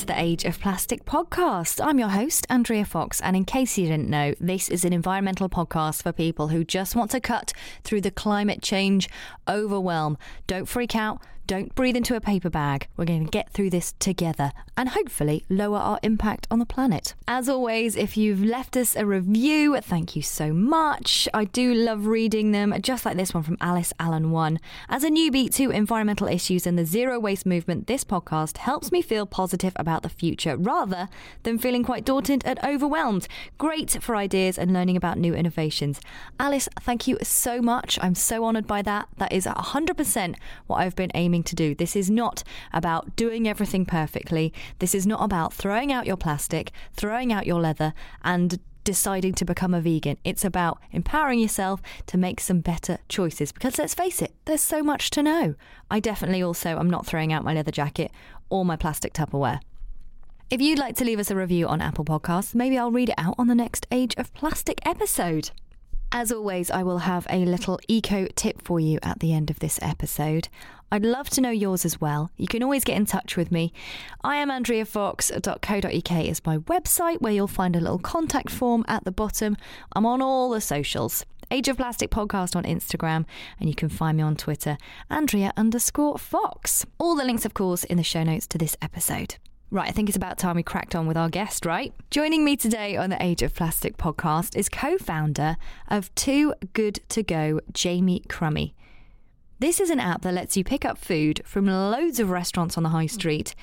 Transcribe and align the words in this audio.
It's 0.00 0.06
the 0.06 0.18
Age 0.18 0.46
of 0.46 0.58
Plastic 0.58 1.04
podcast. 1.04 1.78
I'm 1.84 1.98
your 1.98 2.08
host, 2.08 2.46
Andrea 2.48 2.86
Fox, 2.86 3.20
and 3.20 3.36
in 3.36 3.44
case 3.44 3.76
you 3.76 3.86
didn't 3.86 4.08
know, 4.08 4.32
this 4.40 4.70
is 4.70 4.82
an 4.86 4.94
environmental 4.94 5.50
podcast 5.50 6.02
for 6.02 6.10
people 6.10 6.48
who 6.48 6.64
just 6.64 6.96
want 6.96 7.10
to 7.10 7.20
cut 7.20 7.52
through 7.84 8.00
the 8.00 8.10
climate 8.10 8.62
change 8.62 9.10
overwhelm. 9.46 10.16
Don't 10.46 10.64
freak 10.64 10.96
out. 10.96 11.20
Don't 11.50 11.74
breathe 11.74 11.96
into 11.96 12.14
a 12.14 12.20
paper 12.20 12.48
bag. 12.48 12.86
We're 12.96 13.06
going 13.06 13.24
to 13.24 13.30
get 13.30 13.50
through 13.50 13.70
this 13.70 13.92
together 13.98 14.52
and 14.76 14.90
hopefully 14.90 15.44
lower 15.48 15.78
our 15.78 15.98
impact 16.00 16.46
on 16.48 16.60
the 16.60 16.64
planet. 16.64 17.14
As 17.26 17.48
always, 17.48 17.96
if 17.96 18.16
you've 18.16 18.44
left 18.44 18.76
us 18.76 18.94
a 18.94 19.04
review, 19.04 19.76
thank 19.80 20.14
you 20.14 20.22
so 20.22 20.52
much. 20.52 21.28
I 21.34 21.46
do 21.46 21.74
love 21.74 22.06
reading 22.06 22.52
them, 22.52 22.72
just 22.80 23.04
like 23.04 23.16
this 23.16 23.34
one 23.34 23.42
from 23.42 23.56
Alice 23.60 23.92
Allen 23.98 24.30
1. 24.30 24.60
As 24.88 25.02
a 25.02 25.10
newbie 25.10 25.52
to 25.56 25.72
environmental 25.72 26.28
issues 26.28 26.68
and 26.68 26.78
the 26.78 26.84
zero 26.84 27.18
waste 27.18 27.44
movement, 27.44 27.88
this 27.88 28.04
podcast 28.04 28.58
helps 28.58 28.92
me 28.92 29.02
feel 29.02 29.26
positive 29.26 29.72
about 29.74 30.04
the 30.04 30.08
future 30.08 30.56
rather 30.56 31.08
than 31.42 31.58
feeling 31.58 31.82
quite 31.82 32.04
daunted 32.04 32.44
and 32.44 32.60
overwhelmed. 32.62 33.26
Great 33.58 34.00
for 34.00 34.14
ideas 34.14 34.56
and 34.56 34.72
learning 34.72 34.96
about 34.96 35.18
new 35.18 35.34
innovations. 35.34 36.00
Alice, 36.38 36.68
thank 36.78 37.08
you 37.08 37.18
so 37.24 37.60
much. 37.60 37.98
I'm 38.00 38.14
so 38.14 38.44
honoured 38.44 38.68
by 38.68 38.82
that. 38.82 39.08
That 39.16 39.32
is 39.32 39.46
100% 39.46 40.36
what 40.68 40.76
I've 40.76 40.94
been 40.94 41.10
aiming 41.16 41.39
to 41.44 41.54
do. 41.54 41.74
This 41.74 41.96
is 41.96 42.10
not 42.10 42.42
about 42.72 43.16
doing 43.16 43.48
everything 43.48 43.84
perfectly. 43.84 44.52
This 44.78 44.94
is 44.94 45.06
not 45.06 45.22
about 45.22 45.52
throwing 45.52 45.92
out 45.92 46.06
your 46.06 46.16
plastic, 46.16 46.72
throwing 46.92 47.32
out 47.32 47.46
your 47.46 47.60
leather, 47.60 47.94
and 48.22 48.58
deciding 48.84 49.34
to 49.34 49.44
become 49.44 49.74
a 49.74 49.80
vegan. 49.80 50.16
It's 50.24 50.44
about 50.44 50.78
empowering 50.92 51.38
yourself 51.38 51.82
to 52.06 52.18
make 52.18 52.40
some 52.40 52.60
better 52.60 52.98
choices 53.08 53.52
because 53.52 53.78
let's 53.78 53.94
face 53.94 54.22
it, 54.22 54.34
there's 54.46 54.62
so 54.62 54.82
much 54.82 55.10
to 55.10 55.22
know. 55.22 55.54
I 55.90 56.00
definitely 56.00 56.42
also 56.42 56.78
am 56.78 56.90
not 56.90 57.06
throwing 57.06 57.32
out 57.32 57.44
my 57.44 57.54
leather 57.54 57.70
jacket 57.70 58.10
or 58.48 58.64
my 58.64 58.76
plastic 58.76 59.12
Tupperware. 59.12 59.60
If 60.50 60.60
you'd 60.60 60.80
like 60.80 60.96
to 60.96 61.04
leave 61.04 61.20
us 61.20 61.30
a 61.30 61.36
review 61.36 61.68
on 61.68 61.80
Apple 61.80 62.04
Podcasts, 62.04 62.54
maybe 62.54 62.76
I'll 62.76 62.90
read 62.90 63.10
it 63.10 63.14
out 63.16 63.36
on 63.38 63.46
the 63.46 63.54
next 63.54 63.86
Age 63.92 64.14
of 64.16 64.34
Plastic 64.34 64.80
episode. 64.84 65.52
As 66.12 66.32
always, 66.32 66.72
I 66.72 66.82
will 66.82 66.98
have 66.98 67.24
a 67.30 67.44
little 67.44 67.78
eco 67.86 68.26
tip 68.34 68.62
for 68.62 68.80
you 68.80 68.98
at 69.00 69.20
the 69.20 69.32
end 69.32 69.48
of 69.48 69.60
this 69.60 69.78
episode. 69.80 70.48
I'd 70.90 71.04
love 71.04 71.30
to 71.30 71.40
know 71.40 71.50
yours 71.50 71.84
as 71.84 72.00
well. 72.00 72.32
You 72.36 72.48
can 72.48 72.64
always 72.64 72.82
get 72.82 72.96
in 72.96 73.06
touch 73.06 73.36
with 73.36 73.52
me. 73.52 73.72
I 74.24 74.36
am 74.36 74.50
andreafox.co.uk 74.50 76.24
is 76.24 76.44
my 76.44 76.58
website 76.58 77.20
where 77.20 77.32
you'll 77.32 77.46
find 77.46 77.76
a 77.76 77.80
little 77.80 78.00
contact 78.00 78.50
form 78.50 78.84
at 78.88 79.04
the 79.04 79.12
bottom. 79.12 79.56
I'm 79.92 80.04
on 80.04 80.20
all 80.20 80.50
the 80.50 80.60
socials. 80.60 81.24
Age 81.48 81.68
of 81.68 81.76
Plastic 81.76 82.10
Podcast 82.10 82.56
on 82.56 82.64
Instagram, 82.64 83.24
and 83.60 83.68
you 83.68 83.74
can 83.76 83.88
find 83.88 84.16
me 84.16 84.22
on 84.24 84.36
Twitter, 84.36 84.78
Andrea 85.08 85.52
underscore 85.56 86.18
Fox. 86.18 86.86
All 86.98 87.14
the 87.14 87.24
links, 87.24 87.44
of 87.44 87.54
course, 87.54 87.84
in 87.84 87.96
the 87.96 88.04
show 88.04 88.24
notes 88.24 88.48
to 88.48 88.58
this 88.58 88.76
episode. 88.82 89.36
Right, 89.72 89.88
I 89.88 89.92
think 89.92 90.08
it's 90.08 90.16
about 90.16 90.36
time 90.36 90.56
we 90.56 90.64
cracked 90.64 90.96
on 90.96 91.06
with 91.06 91.16
our 91.16 91.28
guest, 91.28 91.64
right? 91.64 91.94
Joining 92.10 92.44
me 92.44 92.56
today 92.56 92.96
on 92.96 93.08
the 93.08 93.22
Age 93.22 93.40
of 93.40 93.54
Plastic 93.54 93.96
podcast 93.96 94.56
is 94.56 94.68
co 94.68 94.98
founder 94.98 95.56
of 95.86 96.12
Too 96.16 96.54
Good 96.72 96.98
To 97.10 97.22
Go, 97.22 97.60
Jamie 97.72 98.24
Crummie. 98.28 98.74
This 99.60 99.78
is 99.78 99.90
an 99.90 100.00
app 100.00 100.22
that 100.22 100.34
lets 100.34 100.56
you 100.56 100.64
pick 100.64 100.84
up 100.84 100.98
food 100.98 101.42
from 101.44 101.66
loads 101.66 102.18
of 102.18 102.30
restaurants 102.30 102.76
on 102.76 102.82
the 102.82 102.88
high 102.88 103.06
street. 103.06 103.54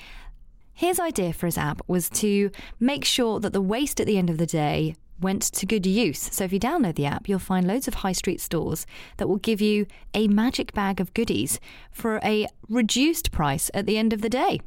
His 0.72 0.98
idea 0.98 1.34
for 1.34 1.44
his 1.44 1.58
app 1.58 1.82
was 1.86 2.08
to 2.10 2.50
make 2.80 3.04
sure 3.04 3.38
that 3.40 3.52
the 3.52 3.60
waste 3.60 4.00
at 4.00 4.06
the 4.06 4.16
end 4.16 4.30
of 4.30 4.38
the 4.38 4.46
day 4.46 4.96
went 5.20 5.42
to 5.42 5.66
good 5.66 5.84
use. 5.84 6.20
So 6.20 6.44
if 6.44 6.54
you 6.54 6.60
download 6.60 6.94
the 6.94 7.04
app, 7.04 7.28
you'll 7.28 7.38
find 7.38 7.66
loads 7.66 7.86
of 7.86 7.94
high 7.96 8.12
street 8.12 8.40
stores 8.40 8.86
that 9.18 9.28
will 9.28 9.36
give 9.36 9.60
you 9.60 9.84
a 10.14 10.26
magic 10.26 10.72
bag 10.72 11.02
of 11.02 11.12
goodies 11.12 11.60
for 11.90 12.18
a 12.24 12.46
reduced 12.66 13.30
price 13.30 13.70
at 13.74 13.84
the 13.84 13.98
end 13.98 14.14
of 14.14 14.22
the 14.22 14.30
day. 14.30 14.60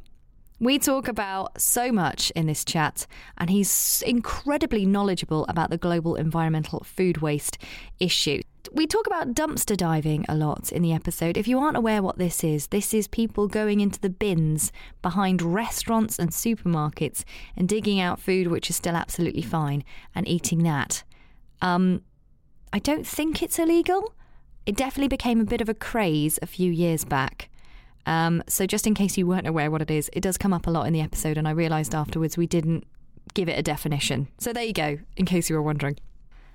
We 0.62 0.78
talk 0.78 1.08
about 1.08 1.60
so 1.60 1.90
much 1.90 2.30
in 2.36 2.46
this 2.46 2.64
chat, 2.64 3.08
and 3.36 3.50
he's 3.50 4.00
incredibly 4.06 4.86
knowledgeable 4.86 5.44
about 5.48 5.70
the 5.70 5.76
global 5.76 6.14
environmental 6.14 6.84
food 6.84 7.18
waste 7.18 7.58
issue. 7.98 8.42
We 8.70 8.86
talk 8.86 9.08
about 9.08 9.34
dumpster 9.34 9.76
diving 9.76 10.24
a 10.28 10.36
lot 10.36 10.70
in 10.70 10.82
the 10.82 10.92
episode. 10.92 11.36
If 11.36 11.48
you 11.48 11.58
aren't 11.58 11.76
aware 11.76 12.00
what 12.00 12.18
this 12.18 12.44
is, 12.44 12.68
this 12.68 12.94
is 12.94 13.08
people 13.08 13.48
going 13.48 13.80
into 13.80 13.98
the 13.98 14.08
bins 14.08 14.70
behind 15.02 15.42
restaurants 15.42 16.16
and 16.16 16.30
supermarkets 16.30 17.24
and 17.56 17.68
digging 17.68 17.98
out 17.98 18.20
food 18.20 18.46
which 18.46 18.70
is 18.70 18.76
still 18.76 18.94
absolutely 18.94 19.42
fine 19.42 19.82
and 20.14 20.28
eating 20.28 20.62
that. 20.62 21.02
Um, 21.60 22.02
I 22.72 22.78
don't 22.78 23.04
think 23.04 23.42
it's 23.42 23.58
illegal. 23.58 24.14
It 24.64 24.76
definitely 24.76 25.08
became 25.08 25.40
a 25.40 25.44
bit 25.44 25.60
of 25.60 25.68
a 25.68 25.74
craze 25.74 26.38
a 26.40 26.46
few 26.46 26.70
years 26.70 27.04
back. 27.04 27.48
Um, 28.06 28.42
so, 28.48 28.66
just 28.66 28.86
in 28.86 28.94
case 28.94 29.16
you 29.16 29.26
weren't 29.26 29.46
aware 29.46 29.70
what 29.70 29.82
it 29.82 29.90
is, 29.90 30.10
it 30.12 30.20
does 30.20 30.38
come 30.38 30.52
up 30.52 30.66
a 30.66 30.70
lot 30.70 30.86
in 30.86 30.92
the 30.92 31.00
episode, 31.00 31.38
and 31.38 31.46
I 31.46 31.52
realised 31.52 31.94
afterwards 31.94 32.36
we 32.36 32.46
didn't 32.46 32.84
give 33.34 33.48
it 33.48 33.58
a 33.58 33.62
definition. 33.62 34.28
So, 34.38 34.52
there 34.52 34.64
you 34.64 34.72
go, 34.72 34.98
in 35.16 35.26
case 35.26 35.48
you 35.48 35.56
were 35.56 35.62
wondering. 35.62 35.98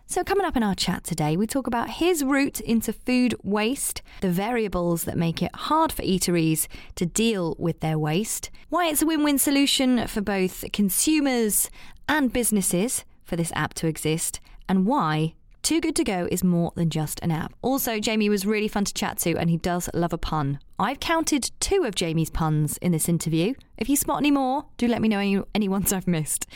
So, 0.10 0.24
coming 0.24 0.46
up 0.46 0.56
in 0.56 0.64
our 0.64 0.74
chat 0.74 1.04
today, 1.04 1.36
we 1.36 1.48
talk 1.48 1.68
about 1.68 1.90
his 1.90 2.24
route 2.24 2.62
into 2.62 2.94
food 2.94 3.36
waste, 3.44 4.02
the 4.22 4.30
variables 4.30 5.04
that 5.04 5.18
make 5.18 5.44
it 5.44 5.54
hard 5.54 5.92
for 5.92 6.02
eateries 6.04 6.68
to 6.96 7.06
deal 7.06 7.56
with 7.60 7.82
their 7.82 8.00
waste, 8.00 8.50
why 8.70 8.88
it's 8.88 9.02
a 9.02 9.06
win 9.06 9.24
win 9.24 9.38
solution 9.38 10.08
for 10.08 10.22
both 10.22 10.64
consumers 10.72 11.70
and 12.08 12.32
businesses 12.32 13.04
for 13.26 13.36
this 13.36 13.52
app 13.54 13.74
to 13.74 13.88
exist, 13.88 14.40
and 14.70 14.86
why 14.86 15.34
too 15.68 15.82
Good 15.82 15.98
To 15.98 16.06
Go 16.06 16.30
is 16.32 16.46
more 16.46 16.72
than 16.76 16.90
just 16.90 17.20
an 17.22 17.30
app. 17.30 17.54
Also, 17.62 18.00
Jamie 18.00 18.30
was 18.30 18.46
really 18.46 18.70
fun 18.70 18.86
to 18.86 18.94
chat 18.94 19.18
to 19.18 19.36
and 19.36 19.50
he 19.50 19.58
does 19.58 19.90
love 19.94 20.14
a 20.14 20.18
pun. 20.18 20.60
I've 20.80 21.02
counted 21.02 21.52
two 21.60 21.84
of 21.84 21.94
Jamie's 21.94 22.30
puns 22.30 22.78
in 22.78 22.94
this 22.94 23.10
interview. 23.10 23.54
If 23.78 23.90
you 23.90 23.98
spot 23.98 24.20
any 24.20 24.32
more, 24.32 24.64
do 24.78 24.88
let 24.88 25.02
me 25.02 25.10
know 25.10 25.20
any, 25.20 25.42
any 25.54 25.68
ones 25.68 25.92
I've 25.92 26.08
missed. 26.08 26.48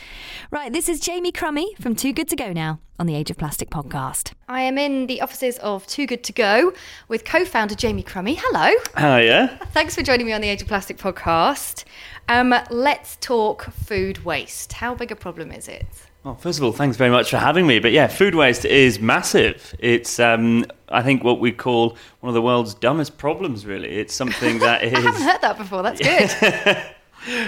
Right, 0.50 0.72
this 0.72 0.88
is 0.88 0.98
Jamie 0.98 1.30
Crummie 1.30 1.74
from 1.78 1.94
Too 1.94 2.14
Good 2.14 2.26
To 2.28 2.36
Go 2.36 2.54
now 2.54 2.80
on 2.98 3.04
the 3.04 3.14
Age 3.14 3.30
of 3.30 3.36
Plastic 3.36 3.68
podcast. 3.68 4.32
I 4.48 4.62
am 4.62 4.78
in 4.78 5.08
the 5.08 5.20
offices 5.20 5.58
of 5.58 5.86
Too 5.86 6.06
Good 6.06 6.24
To 6.24 6.32
Go 6.32 6.72
with 7.08 7.26
co 7.26 7.44
founder 7.44 7.74
Jamie 7.74 8.02
Crummie. 8.02 8.38
Hello. 8.40 8.72
Hiya. 8.96 9.60
Thanks 9.72 9.94
for 9.94 10.02
joining 10.02 10.24
me 10.24 10.32
on 10.32 10.40
the 10.40 10.48
Age 10.48 10.62
of 10.62 10.68
Plastic 10.68 10.96
podcast. 10.96 11.84
Um, 12.30 12.54
let's 12.70 13.18
talk 13.20 13.64
food 13.74 14.24
waste. 14.24 14.72
How 14.72 14.94
big 14.94 15.12
a 15.12 15.16
problem 15.16 15.52
is 15.52 15.68
it? 15.68 15.86
Well, 16.24 16.36
first 16.36 16.58
of 16.58 16.64
all, 16.64 16.72
thanks 16.72 16.96
very 16.96 17.10
much 17.10 17.30
for 17.30 17.38
having 17.38 17.66
me. 17.66 17.80
But 17.80 17.90
yeah, 17.90 18.06
food 18.06 18.36
waste 18.36 18.64
is 18.64 19.00
massive. 19.00 19.74
It's, 19.80 20.20
um, 20.20 20.66
I 20.88 21.02
think, 21.02 21.24
what 21.24 21.40
we 21.40 21.50
call 21.50 21.96
one 22.20 22.28
of 22.28 22.34
the 22.34 22.42
world's 22.42 22.74
dumbest 22.74 23.18
problems. 23.18 23.66
Really, 23.66 23.88
it's 23.88 24.14
something 24.14 24.60
that 24.60 24.84
is. 24.84 24.94
I 24.94 25.00
haven't 25.00 25.22
heard 25.22 25.40
that 25.40 25.58
before. 25.58 25.82
That's 25.82 26.00
good. 26.00 26.94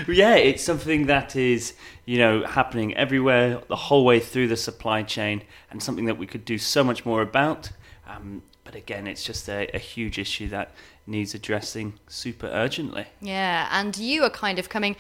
yeah, 0.17 0.35
it's 0.35 0.63
something 0.63 1.07
that 1.07 1.37
is, 1.37 1.75
you 2.05 2.19
know, 2.19 2.45
happening 2.45 2.97
everywhere, 2.97 3.61
the 3.69 3.77
whole 3.77 4.05
way 4.05 4.19
through 4.19 4.49
the 4.49 4.57
supply 4.57 5.05
chain, 5.05 5.43
and 5.71 5.81
something 5.81 6.07
that 6.07 6.19
we 6.19 6.27
could 6.27 6.45
do 6.45 6.59
so 6.59 6.83
much 6.83 7.07
more 7.07 7.23
about. 7.23 7.71
Um, 8.09 8.43
but 8.65 8.75
again, 8.75 9.07
it's 9.07 9.23
just 9.23 9.49
a, 9.49 9.69
a 9.75 9.79
huge 9.79 10.19
issue 10.19 10.49
that 10.49 10.73
needs 11.07 11.33
addressing 11.35 11.95
super 12.09 12.47
urgently. 12.47 13.07
Yeah, 13.21 13.69
and 13.71 13.97
you 13.97 14.25
are 14.25 14.31
kind 14.31 14.59
of 14.59 14.69
coming 14.69 14.97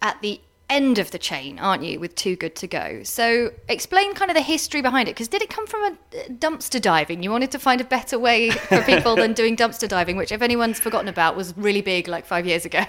at 0.00 0.20
the 0.22 0.40
end 0.68 0.98
of 0.98 1.10
the 1.10 1.18
chain, 1.18 1.58
aren't 1.58 1.84
you, 1.84 2.00
with 2.00 2.14
Too 2.14 2.36
Good 2.36 2.56
To 2.56 2.66
Go? 2.66 3.02
So 3.04 3.52
explain 3.68 4.14
kind 4.14 4.30
of 4.30 4.36
the 4.36 4.42
history 4.42 4.82
behind 4.82 5.08
it, 5.08 5.12
because 5.12 5.28
did 5.28 5.42
it 5.42 5.50
come 5.50 5.66
from 5.66 5.82
a 5.84 5.88
uh, 5.88 6.28
dumpster 6.30 6.80
diving? 6.80 7.22
You 7.22 7.30
wanted 7.30 7.50
to 7.52 7.58
find 7.58 7.80
a 7.80 7.84
better 7.84 8.18
way 8.18 8.50
for 8.50 8.82
people 8.82 9.16
than 9.16 9.32
doing 9.34 9.56
dumpster 9.56 9.88
diving, 9.88 10.16
which, 10.16 10.32
if 10.32 10.42
anyone's 10.42 10.80
forgotten 10.80 11.08
about, 11.08 11.36
was 11.36 11.56
really 11.56 11.82
big 11.82 12.08
like 12.08 12.26
five 12.26 12.46
years 12.46 12.64
ago. 12.64 12.84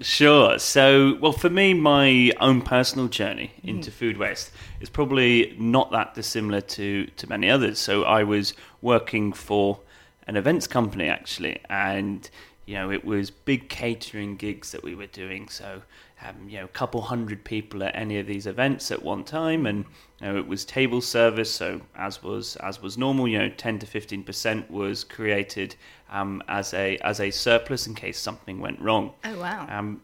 Sure. 0.00 0.58
So, 0.60 1.18
well, 1.20 1.32
for 1.32 1.50
me, 1.50 1.74
my 1.74 2.30
own 2.40 2.62
personal 2.62 3.08
journey 3.08 3.52
mm-hmm. 3.58 3.68
into 3.68 3.90
mm. 3.90 3.94
food 3.94 4.16
waste 4.16 4.52
is 4.80 4.88
probably 4.88 5.56
not 5.58 5.90
that 5.90 6.14
dissimilar 6.14 6.60
to, 6.60 7.06
to 7.06 7.28
many 7.28 7.50
others. 7.50 7.80
So, 7.80 8.04
I 8.04 8.22
was 8.22 8.54
working 8.80 9.32
for 9.32 9.80
an 10.28 10.36
events 10.36 10.66
company 10.68 11.08
actually, 11.08 11.60
and 11.68 12.30
you 12.64 12.74
know, 12.74 12.90
it 12.90 13.04
was 13.04 13.30
big 13.30 13.70
catering 13.70 14.36
gigs 14.36 14.72
that 14.72 14.84
we 14.84 14.94
were 14.94 15.06
doing. 15.06 15.48
So, 15.48 15.82
um, 16.24 16.48
you 16.48 16.58
know, 16.58 16.64
a 16.64 16.68
couple 16.68 17.00
hundred 17.00 17.44
people 17.44 17.82
at 17.84 17.94
any 17.94 18.18
of 18.18 18.26
these 18.26 18.46
events 18.46 18.90
at 18.90 19.02
one 19.02 19.22
time, 19.24 19.66
and 19.66 19.84
you 20.20 20.26
know, 20.26 20.36
it 20.36 20.46
was 20.46 20.64
table 20.64 21.00
service. 21.00 21.50
So, 21.50 21.80
as 21.94 22.22
was 22.22 22.56
as 22.56 22.82
was 22.82 22.98
normal, 22.98 23.28
you 23.28 23.38
know, 23.38 23.48
ten 23.50 23.78
to 23.78 23.86
fifteen 23.86 24.24
percent 24.24 24.70
was 24.70 25.04
created 25.04 25.76
um, 26.10 26.42
as 26.48 26.74
a 26.74 26.96
as 26.98 27.20
a 27.20 27.30
surplus 27.30 27.86
in 27.86 27.94
case 27.94 28.18
something 28.18 28.58
went 28.58 28.80
wrong. 28.80 29.12
Oh 29.24 29.38
wow! 29.38 29.66
Um, 29.70 30.02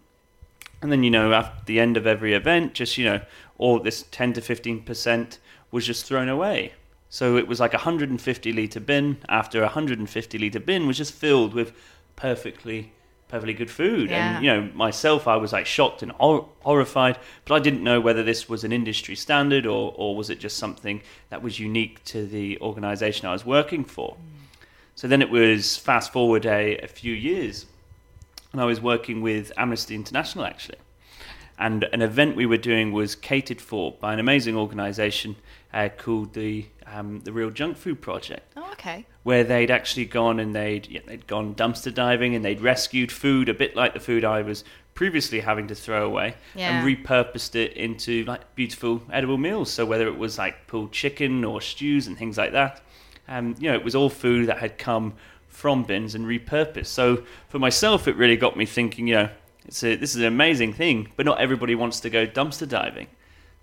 and 0.82 0.92
then 0.92 1.02
you 1.02 1.10
know, 1.10 1.32
at 1.32 1.66
the 1.66 1.80
end 1.80 1.96
of 1.96 2.06
every 2.06 2.34
event, 2.34 2.74
just 2.74 2.96
you 2.96 3.04
know, 3.04 3.20
all 3.58 3.80
this 3.80 4.04
ten 4.10 4.32
to 4.34 4.40
fifteen 4.40 4.82
percent 4.82 5.38
was 5.72 5.84
just 5.86 6.06
thrown 6.06 6.28
away. 6.28 6.74
So 7.08 7.36
it 7.36 7.46
was 7.46 7.60
like 7.60 7.74
a 7.74 7.76
150 7.76 8.52
litre 8.52 8.80
bin 8.80 9.18
after 9.28 9.60
a 9.60 9.66
150 9.66 10.38
litre 10.38 10.58
bin 10.58 10.84
was 10.84 10.96
just 10.96 11.14
filled 11.14 11.54
with 11.54 11.72
perfectly 12.16 12.92
perfectly 13.28 13.54
good 13.54 13.70
food. 13.70 14.10
Yeah. 14.10 14.36
And 14.36 14.44
you 14.44 14.52
know, 14.52 14.70
myself, 14.74 15.26
I 15.26 15.36
was 15.36 15.52
like 15.52 15.66
shocked 15.66 16.02
and 16.02 16.12
hor- 16.12 16.48
horrified, 16.60 17.18
but 17.44 17.54
I 17.54 17.58
didn't 17.58 17.82
know 17.82 18.00
whether 18.00 18.22
this 18.22 18.48
was 18.48 18.64
an 18.64 18.72
industry 18.72 19.16
standard 19.16 19.66
or 19.66 19.92
or 19.96 20.16
was 20.16 20.30
it 20.30 20.38
just 20.40 20.56
something 20.58 21.02
that 21.30 21.42
was 21.42 21.58
unique 21.58 22.04
to 22.04 22.26
the 22.26 22.58
organisation 22.60 23.28
I 23.28 23.32
was 23.32 23.44
working 23.44 23.84
for. 23.84 24.16
Mm. 24.16 24.66
So 24.94 25.08
then 25.08 25.20
it 25.22 25.30
was 25.30 25.76
fast 25.76 26.12
forward 26.12 26.46
a, 26.46 26.78
a 26.78 26.86
few 26.86 27.12
years, 27.12 27.66
and 28.52 28.60
I 28.60 28.64
was 28.64 28.80
working 28.80 29.22
with 29.22 29.52
Amnesty 29.56 29.94
International 29.94 30.44
actually. 30.44 30.78
and 31.58 31.84
an 31.92 32.02
event 32.02 32.36
we 32.36 32.46
were 32.46 32.56
doing 32.56 32.92
was 32.92 33.14
catered 33.14 33.60
for 33.60 33.92
by 34.00 34.12
an 34.12 34.18
amazing 34.18 34.56
organisation 34.56 35.36
uh, 35.72 35.88
called 35.96 36.34
the 36.34 36.66
um, 36.86 37.20
the 37.20 37.32
Real 37.32 37.50
Junk 37.50 37.76
Food 37.76 38.00
Project. 38.00 38.52
Oh, 38.56 38.68
okay. 38.72 39.06
Where 39.22 39.44
they'd 39.44 39.70
actually 39.70 40.04
gone 40.06 40.38
and 40.40 40.54
they'd 40.54 40.86
yeah, 40.88 41.00
they'd 41.06 41.26
gone 41.26 41.54
dumpster 41.54 41.92
diving 41.92 42.34
and 42.34 42.44
they'd 42.44 42.60
rescued 42.60 43.10
food 43.10 43.48
a 43.48 43.54
bit 43.54 43.74
like 43.76 43.94
the 43.94 44.00
food 44.00 44.24
I 44.24 44.42
was 44.42 44.64
previously 44.94 45.40
having 45.40 45.66
to 45.68 45.74
throw 45.74 46.06
away 46.06 46.34
Yeah. 46.54 46.78
and 46.78 46.86
repurposed 46.86 47.56
it 47.56 47.72
into 47.72 48.24
like 48.26 48.54
beautiful 48.54 49.02
edible 49.12 49.38
meals. 49.38 49.72
So 49.72 49.84
whether 49.84 50.06
it 50.06 50.16
was 50.18 50.38
like 50.38 50.66
pulled 50.66 50.92
chicken 50.92 51.44
or 51.44 51.60
stews 51.60 52.06
and 52.06 52.16
things 52.16 52.38
like 52.38 52.52
that, 52.52 52.80
um, 53.26 53.56
you 53.58 53.70
know, 53.70 53.74
it 53.76 53.82
was 53.84 53.94
all 53.94 54.08
food 54.10 54.46
that 54.48 54.58
had 54.58 54.78
come 54.78 55.14
from 55.48 55.82
bins 55.84 56.14
and 56.14 56.26
repurposed. 56.26 56.86
So 56.86 57.24
for 57.48 57.58
myself, 57.58 58.06
it 58.06 58.16
really 58.16 58.36
got 58.36 58.56
me 58.56 58.66
thinking. 58.66 59.06
You 59.08 59.14
know, 59.14 59.28
it's 59.66 59.82
a, 59.82 59.96
this 59.96 60.10
is 60.14 60.20
an 60.20 60.26
amazing 60.26 60.74
thing, 60.74 61.08
but 61.16 61.24
not 61.26 61.40
everybody 61.40 61.74
wants 61.74 62.00
to 62.00 62.10
go 62.10 62.26
dumpster 62.26 62.68
diving. 62.68 63.06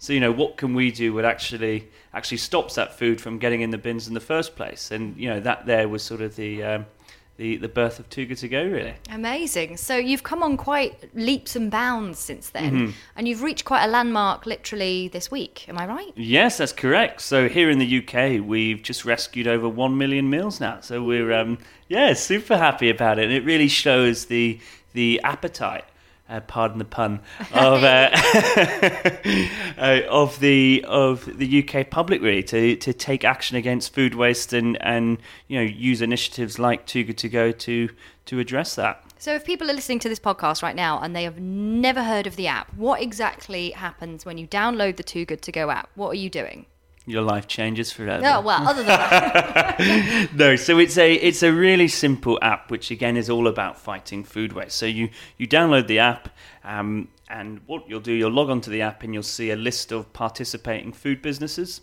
So 0.02 0.14
you 0.14 0.20
know, 0.20 0.32
what 0.32 0.58
can 0.58 0.74
we 0.74 0.90
do 0.92 1.14
that 1.18 1.26
actually 1.26 1.88
actually 2.12 2.38
stops 2.38 2.74
that 2.74 2.98
food 2.98 3.22
from 3.22 3.38
getting 3.38 3.62
in 3.62 3.70
the 3.70 3.78
bins 3.78 4.08
in 4.08 4.16
the 4.16 4.20
first 4.20 4.56
place? 4.56 4.90
And 4.90 5.16
you 5.16 5.30
know, 5.30 5.40
that 5.42 5.68
there 5.68 5.88
was 5.88 6.02
sort 6.02 6.22
of 6.22 6.36
the 6.36 6.64
um, 6.64 6.86
the 7.38 7.58
the 7.58 7.70
birth 7.70 8.00
of 8.00 8.10
Too 8.10 8.26
Good 8.26 8.40
to 8.40 8.48
Go, 8.50 8.64
really. 8.66 8.96
Amazing. 9.12 9.78
So 9.78 9.96
you've 9.98 10.24
come 10.24 10.42
on 10.42 10.58
quite 10.58 11.16
leaps 11.16 11.56
and 11.56 11.70
bounds 11.70 12.18
since 12.18 12.50
then, 12.50 12.74
Mm-hmm. 12.74 12.92
and 13.16 13.28
you've 13.28 13.44
reached 13.44 13.64
quite 13.64 13.84
a 13.86 13.88
landmark 13.88 14.48
literally 14.48 15.08
this 15.08 15.30
week. 15.30 15.70
Am 15.70 15.78
I 15.78 15.86
right? 15.86 16.12
Yes, 16.16 16.58
that's 16.58 16.74
correct. 16.74 17.22
So 17.22 17.48
here 17.48 17.70
in 17.70 17.78
the 17.78 18.00
UK, 18.00 18.44
we've 18.44 18.82
just 18.82 19.06
rescued 19.06 19.48
over 19.48 19.70
one 19.70 20.00
million 20.00 20.32
meals 20.32 20.60
now. 20.60 20.80
So 20.82 21.04
we're 21.04 21.32
um, 21.32 21.60
yeah, 21.90 22.14
super 22.14 22.58
happy 22.58 22.90
about 22.90 23.20
it, 23.20 23.26
and 23.26 23.34
it 23.34 23.46
really 23.46 23.68
shows 23.68 24.26
the 24.26 24.60
the 24.94 25.22
appetite. 25.24 25.86
Uh, 26.32 26.40
pardon 26.40 26.78
the 26.78 26.86
pun 26.86 27.20
of 27.52 27.84
uh, 27.84 28.10
uh, 29.78 30.00
of 30.10 30.40
the 30.40 30.82
of 30.88 31.26
the 31.38 31.62
UK 31.62 31.90
public 31.90 32.22
really 32.22 32.42
to, 32.42 32.78
to 32.78 32.94
take 32.94 33.26
action 33.26 33.58
against 33.58 33.94
food 33.94 34.16
waste 34.16 34.54
and, 34.54 34.82
and 34.82 35.18
you 35.50 35.60
know 35.60 35.66
use 35.66 36.02
initiatives 36.02 36.58
like 36.58 36.86
Too 36.86 37.04
Good 37.04 37.18
to 37.18 37.28
Go 37.28 37.52
to 37.52 37.90
to 38.28 38.40
address 38.40 38.76
that. 38.76 39.04
So 39.20 39.36
if 39.36 39.44
people 39.44 39.70
are 39.70 39.74
listening 39.74 40.00
to 40.00 40.10
this 40.10 40.22
podcast 40.22 40.64
right 40.64 40.76
now 40.76 41.02
and 41.02 41.14
they 41.14 41.26
have 41.26 41.38
never 41.38 42.02
heard 42.02 42.26
of 42.28 42.38
the 42.38 42.48
app, 42.48 42.74
what 42.76 43.02
exactly 43.02 43.72
happens 43.72 44.26
when 44.26 44.38
you 44.38 44.48
download 44.48 44.96
the 44.96 45.04
Too 45.04 45.26
Good 45.26 45.42
to 45.42 45.52
Go 45.52 45.70
app? 45.70 45.90
What 45.96 46.12
are 46.12 46.16
you 46.16 46.30
doing? 46.30 46.66
Your 47.12 47.24
life 47.24 47.46
changes 47.46 47.92
forever. 47.92 48.24
Oh 48.26 48.40
well, 48.40 48.66
other 48.66 48.84
than 48.84 48.88
that, 48.88 50.30
no, 50.34 50.56
so 50.56 50.80
it's 50.80 50.98
a 50.98 51.14
it's 51.14 51.44
a 51.44 51.52
really 51.52 51.90
simple 51.90 52.40
app, 52.42 52.72
which 52.72 52.90
again 52.90 53.18
is 53.18 53.30
all 53.30 53.48
about 53.48 53.78
fighting 53.78 54.24
food 54.24 54.54
waste. 54.54 54.78
So 54.78 54.86
you 54.86 55.10
you 55.38 55.46
download 55.46 55.88
the 55.88 56.00
app, 56.00 56.30
um, 56.64 57.10
and 57.30 57.60
what 57.66 57.90
you'll 57.90 58.00
do, 58.00 58.14
you'll 58.14 58.32
log 58.32 58.50
onto 58.50 58.72
the 58.72 58.82
app, 58.82 59.04
and 59.04 59.14
you'll 59.14 59.24
see 59.24 59.52
a 59.52 59.58
list 59.58 59.92
of 59.92 60.14
participating 60.14 60.94
food 60.94 61.22
businesses. 61.22 61.82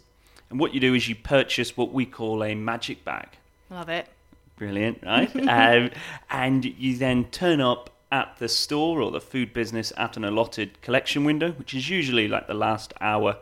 And 0.49 0.59
what 0.59 0.73
you 0.73 0.81
do 0.81 0.95
is 0.95 1.09
you 1.09 1.15
purchase 1.15 1.77
what 1.77 1.93
we 1.93 2.07
call 2.07 2.43
a 2.43 2.55
magic 2.55 3.05
bag. 3.05 3.29
love 3.69 3.91
it. 3.91 4.09
Brilliant, 4.57 5.03
right? 5.05 5.35
um, 5.49 5.91
and 6.31 6.65
you 6.65 6.97
then 6.97 7.27
turn 7.27 7.61
up 7.61 7.91
at 8.11 8.39
the 8.39 8.49
store 8.49 9.03
or 9.03 9.11
the 9.11 9.21
food 9.21 9.53
business 9.53 9.93
at 9.99 10.17
an 10.17 10.25
allotted 10.25 10.81
collection 10.81 11.25
window, 11.25 11.53
which 11.53 11.75
is 11.75 11.91
usually 11.91 12.29
like 12.29 12.47
the 12.47 12.55
last 12.55 12.95
hour 13.01 13.37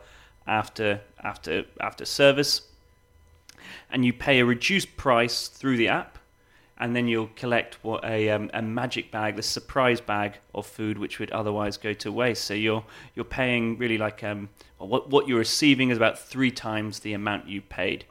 after 0.47 1.01
after 1.23 1.65
after 1.79 2.05
service. 2.05 2.61
And 3.89 4.05
you 4.05 4.13
pay 4.13 4.39
a 4.39 4.45
reduced 4.45 4.97
price 4.97 5.47
through 5.47 5.77
the 5.77 5.87
app, 5.87 6.17
and 6.77 6.95
then 6.95 7.07
you'll 7.07 7.29
collect 7.35 7.83
what 7.83 8.03
a 8.03 8.29
um, 8.29 8.49
a 8.53 8.61
magic 8.61 9.11
bag, 9.11 9.35
the 9.35 9.43
surprise 9.43 10.01
bag 10.01 10.37
of 10.53 10.65
food, 10.65 10.97
which 10.97 11.19
would 11.19 11.31
otherwise 11.31 11.77
go 11.77 11.93
to 11.93 12.11
waste. 12.11 12.43
So 12.43 12.53
you're 12.53 12.83
you're 13.15 13.25
paying 13.25 13.77
really 13.77 13.97
like 13.97 14.23
um 14.23 14.49
what 14.77 15.09
what 15.09 15.27
you're 15.27 15.39
receiving 15.39 15.89
is 15.89 15.97
about 15.97 16.19
three 16.19 16.51
times 16.51 16.99
the 16.99 17.13
amount 17.13 17.47
you 17.47 17.61
paid. 17.61 18.05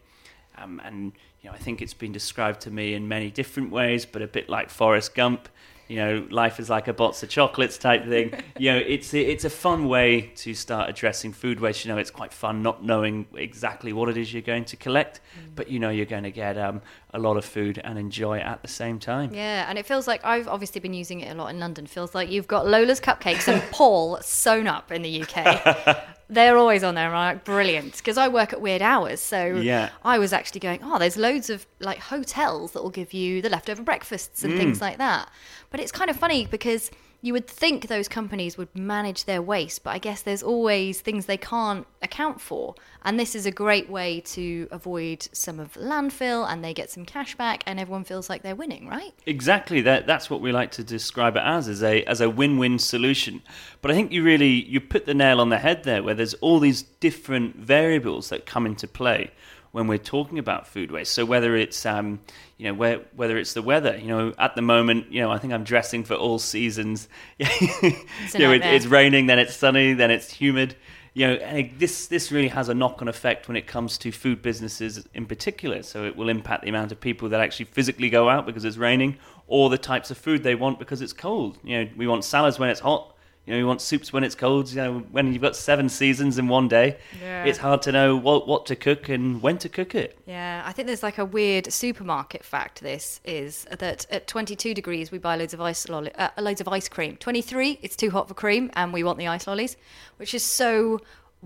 Um, 0.59 0.81
and 0.85 1.13
you 1.43 1.51
know, 1.51 1.55
I 1.55 1.59
think 1.59 1.83
it's 1.83 1.95
been 1.95 2.13
described 2.13 2.61
to 2.63 2.71
me 2.71 2.95
in 2.95 3.07
many 3.07 3.31
different 3.31 3.71
ways, 3.71 4.07
but 4.07 4.23
a 4.23 4.27
bit 4.27 4.49
like 4.49 4.71
Forrest 4.71 5.15
Gump. 5.15 5.49
You 5.89 5.97
know, 5.97 6.27
life 6.31 6.59
is 6.59 6.69
like 6.69 6.89
a 6.89 6.93
box 6.93 7.23
of 7.23 7.29
chocolates 7.29 7.79
type 7.79 8.05
thing. 8.07 8.33
you 8.59 8.73
know, 8.73 8.79
it's 8.79 9.15
it's 9.15 9.45
a 9.45 9.51
fun 9.51 9.89
way 9.89 10.33
to 10.37 10.55
start 10.55 10.89
addressing 10.89 11.33
food 11.33 11.61
waste. 11.61 11.85
You 11.85 11.93
know, 11.93 11.99
it's 11.99 12.11
quite 12.11 12.33
fun 12.33 12.63
not 12.63 12.85
knowing 12.85 13.27
exactly 13.35 13.93
what 13.93 14.09
it 14.09 14.17
is 14.17 14.33
you're 14.33 14.43
going 14.43 14.65
to 14.67 14.77
collect, 14.77 15.21
but 15.55 15.69
you 15.69 15.79
know 15.79 15.91
you're 15.91 16.07
going 16.07 16.25
to 16.25 16.31
get 16.31 16.59
um, 16.59 16.83
a 17.15 17.19
lot 17.19 17.37
of 17.37 17.45
food 17.45 17.81
and 17.85 17.99
enjoy 17.99 18.39
it 18.39 18.45
at 18.45 18.63
the 18.63 18.69
same 18.69 18.99
time. 18.99 19.33
Yeah, 19.33 19.67
and 19.69 19.79
it 19.79 19.87
feels 19.87 20.07
like 20.07 20.25
I've 20.25 20.49
obviously 20.49 20.81
been 20.81 20.95
using 20.95 21.21
it 21.21 21.33
a 21.33 21.35
lot 21.35 21.49
in 21.49 21.61
London. 21.61 21.87
Feels 21.87 22.15
like 22.15 22.31
you've 22.31 22.49
got 22.49 22.67
Lola's 22.67 23.01
cupcakes 23.01 23.47
and 23.47 23.63
Paul 23.71 24.19
sewn 24.23 24.67
up 24.67 24.91
in 24.91 25.03
the 25.03 25.23
UK. 25.23 25.99
They're 26.29 26.57
always 26.57 26.83
on 26.83 26.97
there, 26.97 27.11
right? 27.11 27.43
Brilliant. 27.45 27.97
Because 27.99 28.19
I 28.19 28.29
work 28.29 28.53
at 28.53 28.61
weird 28.61 28.83
hours, 28.83 29.21
so 29.21 29.47
Yeah. 29.47 29.91
I 30.05 30.19
was 30.19 30.33
actually 30.33 30.61
going, 30.61 30.81
oh, 30.83 30.99
there's 30.99 31.17
loads 31.17 31.51
of 31.51 31.67
like 31.79 31.99
hotels 31.99 32.73
that 32.73 32.83
will 32.83 32.91
give 32.91 33.13
you 33.13 33.41
the 33.41 33.49
leftover 33.49 33.83
breakfasts 33.83 34.43
and 34.43 34.57
things 34.57 34.79
mm. 34.79 34.83
like 34.83 34.99
that. 34.99 35.31
But 35.71 35.81
it's 35.81 35.93
kind 35.93 36.11
of 36.11 36.17
funny 36.17 36.47
because 36.47 36.91
you 37.23 37.33
would 37.33 37.47
think 37.47 37.89
those 37.89 38.09
companies 38.09 38.57
would 38.57 38.75
manage 38.75 39.25
their 39.25 39.43
waste, 39.43 39.83
but 39.83 39.91
I 39.91 39.99
guess 39.99 40.23
there's 40.23 40.43
always 40.43 41.01
things 41.01 41.27
they 41.27 41.37
can't 41.37 41.87
account 42.03 42.41
for. 42.41 42.75
And 43.03 43.19
this 43.19 43.35
is 43.35 43.47
a 43.47 43.51
great 43.51 43.89
way 43.89 44.21
to 44.21 44.69
avoid 44.71 45.29
some 45.33 45.59
of 45.59 45.73
landfill 45.75 46.49
and 46.49 46.65
they 46.65 46.75
get 46.75 46.91
some 46.91 47.05
cash 47.05 47.35
back 47.35 47.63
and 47.67 47.81
everyone 47.81 48.05
feels 48.05 48.29
like 48.29 48.43
they're 48.43 48.55
winning, 48.55 48.89
right? 48.89 49.13
Exactly. 49.27 49.81
That 49.81 50.07
that's 50.07 50.29
what 50.29 50.41
we 50.41 50.53
like 50.53 50.71
to 50.73 50.85
describe 50.85 51.37
it 51.37 51.43
as 51.45 51.69
as 51.69 51.83
a 51.83 52.03
as 52.05 52.21
a 52.21 52.31
win-win 52.31 52.79
solution. 52.79 53.43
But 53.81 53.91
I 53.91 53.95
think 53.95 54.13
you 54.13 54.23
really 54.23 54.65
you 54.65 54.81
put 54.81 55.07
the 55.07 55.15
nail 55.15 55.41
on 55.41 55.49
the 55.49 55.59
head 55.59 55.85
there, 55.85 56.03
where 56.03 56.15
there's 56.15 56.35
all 56.35 56.61
these 56.61 56.83
different 56.83 57.57
variables 57.57 58.29
that 58.29 58.47
come 58.47 58.67
into 58.67 58.87
play 58.87 59.31
when 59.77 59.89
we're 59.89 59.99
talking 59.99 60.39
about 60.39 60.67
food 60.67 60.91
waste. 60.91 61.13
So 61.13 61.27
whether 61.27 61.55
it's 61.55 61.85
um, 61.85 62.21
you 62.57 62.67
know 62.67 62.73
where, 62.73 63.01
whether 63.15 63.37
it's 63.37 63.53
the 63.53 63.61
weather, 63.61 63.95
you 63.99 64.09
know, 64.09 64.33
at 64.39 64.55
the 64.55 64.63
moment, 64.63 65.13
you 65.13 65.21
know, 65.21 65.31
I 65.31 65.37
think 65.37 65.53
I'm 65.53 65.65
dressing 65.65 66.03
for 66.03 66.15
all 66.15 66.39
seasons. 66.39 67.09
a 67.41 67.47
you 67.83 68.39
know, 68.39 68.53
it, 68.53 68.63
it's 68.65 68.87
raining, 68.87 69.27
then 69.27 69.39
it's 69.39 69.55
sunny, 69.55 69.93
then 69.93 70.11
it's 70.11 70.33
humid. 70.33 70.77
You 71.13 71.27
know, 71.27 71.69
this 71.77 72.07
this 72.07 72.33
really 72.33 72.49
has 72.49 72.71
a 72.71 72.75
knock-on 72.75 73.07
effect 73.07 73.49
when 73.49 73.57
it 73.59 73.67
comes 73.67 73.99
to 73.99 74.11
food 74.13 74.41
businesses 74.41 75.07
in 75.13 75.27
particular. 75.27 75.83
So 75.83 76.07
it 76.07 76.17
will 76.17 76.31
impact 76.31 76.63
the 76.63 76.71
amount 76.71 76.91
of 76.91 76.99
people 76.99 77.29
that 77.29 77.41
actually 77.41 77.67
physically 77.67 78.09
go 78.09 78.31
out 78.31 78.47
because 78.47 78.65
it's 78.65 78.79
raining, 78.79 79.19
or 79.47 79.69
the 79.69 79.77
types 79.77 80.11
of 80.11 80.17
food 80.17 80.43
they 80.43 80.55
want 80.55 80.79
because 80.79 81.03
it's 81.03 81.13
cold. 81.13 81.59
You 81.63 81.85
know, 81.85 81.91
we 81.99 82.07
want 82.07 82.25
salads 82.25 82.59
when 82.59 82.71
it's 82.71 82.81
hot. 82.81 83.15
You 83.47 83.53
know, 83.53 83.59
we 83.59 83.65
want 83.65 83.81
soups 83.81 84.13
when 84.13 84.25
it's 84.25 84.35
cold. 84.35 84.69
You 84.71 84.77
know, 84.77 84.99
when 85.13 85.33
you've 85.33 85.41
got 85.41 85.55
seven 85.55 85.89
seasons 85.89 86.37
in 86.37 86.49
one 86.49 86.67
day, 86.67 86.97
Yeah. 87.23 87.45
it's 87.45 87.59
hard 87.59 87.81
to 87.83 87.93
know 87.93 88.17
what 88.17 88.49
what 88.49 88.67
to 88.67 88.77
cook 88.77 89.09
and 89.09 89.41
when 89.41 89.57
to 89.59 89.69
cook 89.69 89.95
it. 89.95 90.19
Yeah, 90.27 90.63
I 90.67 90.73
think 90.73 90.87
there's 90.87 91.05
like 91.05 91.19
a 91.19 91.25
weird 91.25 91.73
supermarket 91.73 92.45
fact. 92.45 92.81
This 92.83 93.21
is 93.25 93.65
that 93.71 94.05
at 94.11 94.27
22 94.27 94.75
degrees 94.75 95.13
we 95.13 95.19
buy 95.19 95.37
loads 95.37 95.55
of 95.55 95.61
ice 95.61 95.87
lolli- 95.87 96.11
uh, 96.19 96.31
loads 96.41 96.61
of 96.61 96.67
ice 96.67 96.89
cream. 96.89 97.17
23, 97.19 97.79
it's 97.83 97.95
too 97.95 98.11
hot 98.11 98.27
for 98.27 98.35
cream, 98.35 98.69
and 98.75 98.93
we 98.93 99.05
want 99.05 99.17
the 99.19 99.29
ice 99.29 99.47
lollies, 99.47 99.77
which 100.17 100.35
is 100.35 100.43
so 100.43 101.01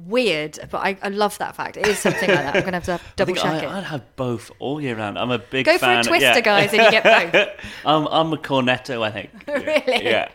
weird. 0.06 0.58
But 0.70 0.78
I, 0.78 0.96
I 1.02 1.08
love 1.08 1.38
that 1.38 1.56
fact. 1.56 1.76
It 1.76 1.86
is 1.86 1.98
something 1.98 2.28
like 2.28 2.38
that. 2.38 2.56
I'm 2.56 2.64
gonna 2.64 2.80
have 2.80 2.84
to 2.86 3.00
double 3.16 3.34
check 3.34 3.44
I, 3.46 3.58
it. 3.58 3.68
I'd 3.68 3.84
have 3.84 4.16
both 4.16 4.50
all 4.58 4.80
year 4.80 4.96
round. 4.96 5.18
I'm 5.18 5.30
a 5.30 5.38
big 5.38 5.66
Go 5.66 5.78
for 5.78 5.86
a 5.86 6.02
twister, 6.02 6.26
yeah. 6.26 6.40
guys, 6.40 6.72
and 6.72 6.82
you 6.82 6.90
get 6.90 7.32
both. 7.32 7.48
I'm 7.84 8.06
I'm 8.08 8.32
a 8.32 8.36
cornetto, 8.36 9.02
I 9.02 9.10
think. 9.10 9.30
Really? 9.60 10.04
Yeah. 10.04 10.30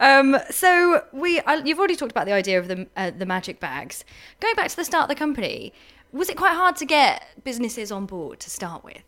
Um, 0.00 0.36
so 0.50 1.04
we, 1.12 1.40
uh, 1.40 1.62
you've 1.64 1.78
already 1.78 1.96
talked 1.96 2.12
about 2.12 2.26
the 2.26 2.32
idea 2.32 2.58
of 2.58 2.68
the 2.68 2.86
uh, 2.96 3.10
the 3.10 3.26
magic 3.26 3.58
bags. 3.58 4.04
Going 4.40 4.54
back 4.54 4.68
to 4.68 4.76
the 4.76 4.84
start 4.84 5.04
of 5.04 5.08
the 5.08 5.14
company, 5.14 5.72
was 6.12 6.28
it 6.28 6.36
quite 6.36 6.54
hard 6.54 6.76
to 6.76 6.86
get 6.86 7.24
businesses 7.42 7.90
on 7.90 8.06
board 8.06 8.38
to 8.40 8.50
start 8.50 8.84
with? 8.84 9.02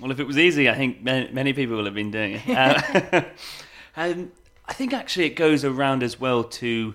Well, 0.00 0.10
if 0.12 0.20
it 0.20 0.26
was 0.26 0.38
easy, 0.38 0.68
I 0.68 0.76
think 0.76 1.02
many, 1.02 1.30
many 1.32 1.52
people 1.52 1.76
will 1.76 1.84
have 1.84 1.94
been 1.94 2.10
doing 2.10 2.40
it. 2.46 2.56
Uh, 3.12 3.22
and 3.96 4.30
I 4.66 4.72
think 4.74 4.92
actually 4.92 5.26
it 5.26 5.34
goes 5.34 5.64
around 5.64 6.02
as 6.02 6.20
well 6.20 6.44
to 6.44 6.94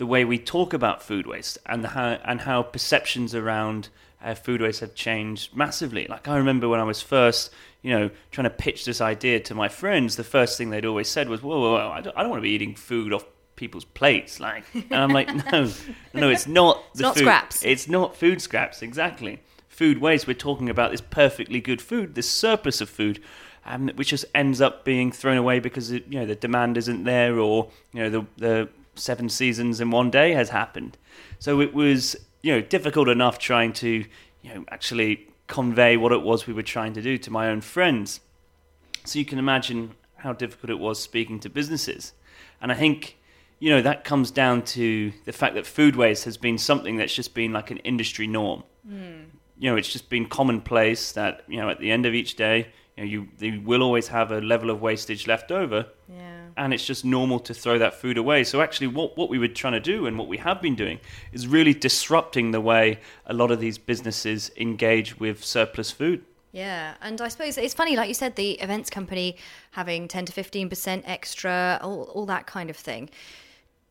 the 0.00 0.06
way 0.06 0.24
we 0.24 0.38
talk 0.38 0.72
about 0.72 1.02
food 1.02 1.26
waste 1.26 1.58
and 1.66 1.84
how 1.84 2.18
and 2.24 2.40
how 2.40 2.62
perceptions 2.62 3.34
around 3.34 3.90
uh, 4.24 4.34
food 4.34 4.62
waste 4.62 4.80
have 4.80 4.94
changed 4.94 5.54
massively. 5.54 6.06
Like 6.08 6.26
I 6.26 6.38
remember 6.38 6.68
when 6.70 6.80
I 6.80 6.84
was 6.84 7.02
first, 7.02 7.52
you 7.82 7.90
know, 7.90 8.10
trying 8.30 8.44
to 8.44 8.50
pitch 8.50 8.86
this 8.86 9.02
idea 9.02 9.40
to 9.40 9.54
my 9.54 9.68
friends, 9.68 10.16
the 10.16 10.24
first 10.24 10.56
thing 10.56 10.70
they'd 10.70 10.86
always 10.86 11.08
said 11.08 11.28
was, 11.28 11.42
"Whoa, 11.42 11.60
whoa, 11.60 11.72
whoa 11.74 11.90
I, 11.90 12.00
don't, 12.00 12.16
I 12.16 12.22
don't 12.22 12.30
want 12.30 12.40
to 12.40 12.48
be 12.48 12.50
eating 12.50 12.74
food 12.74 13.12
off." 13.12 13.24
people's 13.56 13.84
plates 13.84 14.40
like 14.40 14.64
and 14.72 14.94
i'm 14.94 15.10
like 15.10 15.28
no 15.52 15.70
no 16.14 16.30
it's 16.30 16.46
not 16.46 16.82
the 16.94 17.02
not 17.02 17.14
food 17.14 17.24
scraps. 17.24 17.62
it's 17.62 17.88
not 17.88 18.16
food 18.16 18.40
scraps 18.40 18.80
exactly 18.80 19.38
food 19.80 19.96
waste, 19.96 20.26
we're 20.26 20.34
talking 20.34 20.68
about 20.68 20.90
this 20.90 21.00
perfectly 21.00 21.58
good 21.58 21.80
food, 21.80 22.14
this 22.14 22.28
surplus 22.28 22.82
of 22.82 22.90
food, 22.90 23.18
um, 23.64 23.88
which 23.94 24.08
just 24.08 24.26
ends 24.34 24.60
up 24.60 24.84
being 24.84 25.10
thrown 25.10 25.38
away 25.38 25.58
because 25.58 25.90
it, 25.90 26.04
you 26.06 26.20
know 26.20 26.26
the 26.26 26.34
demand 26.34 26.76
isn't 26.76 27.04
there, 27.04 27.38
or 27.38 27.70
you 27.94 28.02
know 28.02 28.10
the 28.10 28.26
the 28.36 28.68
seven 29.00 29.28
seasons 29.28 29.80
in 29.80 29.90
one 29.90 30.10
day 30.10 30.32
has 30.32 30.50
happened. 30.50 30.96
So 31.38 31.60
it 31.60 31.74
was 31.74 32.16
you 32.42 32.52
know 32.52 32.60
difficult 32.60 33.08
enough 33.08 33.38
trying 33.38 33.72
to 33.74 34.04
you 34.42 34.54
know 34.54 34.64
actually 34.70 35.28
convey 35.46 35.96
what 35.96 36.12
it 36.12 36.22
was 36.22 36.46
we 36.46 36.52
were 36.52 36.62
trying 36.62 36.92
to 36.94 37.02
do 37.02 37.18
to 37.18 37.30
my 37.30 37.48
own 37.48 37.60
friends. 37.60 38.20
So 39.04 39.18
you 39.18 39.24
can 39.24 39.38
imagine 39.38 39.92
how 40.16 40.32
difficult 40.32 40.70
it 40.70 40.78
was 40.78 41.00
speaking 41.00 41.40
to 41.40 41.48
businesses, 41.48 42.12
and 42.60 42.70
I 42.70 42.74
think 42.74 43.16
you 43.60 43.68
know, 43.68 43.82
that 43.82 44.04
comes 44.04 44.30
down 44.30 44.62
to 44.62 45.12
the 45.26 45.32
fact 45.32 45.54
that 45.54 45.66
food 45.66 45.94
waste 45.94 46.24
has 46.24 46.38
been 46.38 46.56
something 46.56 46.96
that's 46.96 47.14
just 47.14 47.34
been 47.34 47.52
like 47.52 47.70
an 47.70 47.76
industry 47.78 48.26
norm. 48.26 48.64
Hmm. 48.88 49.24
You 49.58 49.70
know, 49.70 49.76
it's 49.76 49.92
just 49.92 50.08
been 50.08 50.26
commonplace 50.26 51.12
that 51.12 51.44
you 51.46 51.58
know 51.58 51.68
at 51.68 51.78
the 51.78 51.90
end 51.90 52.06
of 52.06 52.14
each 52.14 52.36
day, 52.36 52.68
you 52.96 53.04
know, 53.04 53.10
you 53.10 53.28
you 53.38 53.60
will 53.60 53.82
always 53.82 54.08
have 54.08 54.32
a 54.32 54.40
level 54.40 54.70
of 54.70 54.80
wastage 54.80 55.26
left 55.26 55.52
over, 55.52 55.86
Yeah. 56.08 56.29
And 56.56 56.74
it's 56.74 56.84
just 56.84 57.04
normal 57.04 57.40
to 57.40 57.54
throw 57.54 57.78
that 57.78 57.94
food 57.94 58.18
away. 58.18 58.44
So 58.44 58.60
actually, 58.60 58.88
what 58.88 59.16
what 59.16 59.28
we 59.28 59.38
were 59.38 59.48
trying 59.48 59.74
to 59.74 59.80
do 59.80 60.06
and 60.06 60.18
what 60.18 60.28
we 60.28 60.38
have 60.38 60.60
been 60.60 60.74
doing 60.74 61.00
is 61.32 61.46
really 61.46 61.74
disrupting 61.74 62.50
the 62.50 62.60
way 62.60 62.98
a 63.26 63.34
lot 63.34 63.50
of 63.50 63.60
these 63.60 63.78
businesses 63.78 64.50
engage 64.56 65.18
with 65.18 65.44
surplus 65.44 65.90
food. 65.90 66.24
Yeah, 66.52 66.94
and 67.00 67.20
I 67.20 67.28
suppose 67.28 67.56
it's 67.56 67.74
funny, 67.74 67.94
like 67.94 68.08
you 68.08 68.14
said, 68.14 68.34
the 68.34 68.52
events 68.52 68.90
company 68.90 69.36
having 69.72 70.08
10 70.08 70.26
to 70.26 70.32
15% 70.32 71.04
extra, 71.06 71.78
all, 71.80 72.10
all 72.12 72.26
that 72.26 72.46
kind 72.46 72.70
of 72.70 72.76
thing. 72.76 73.08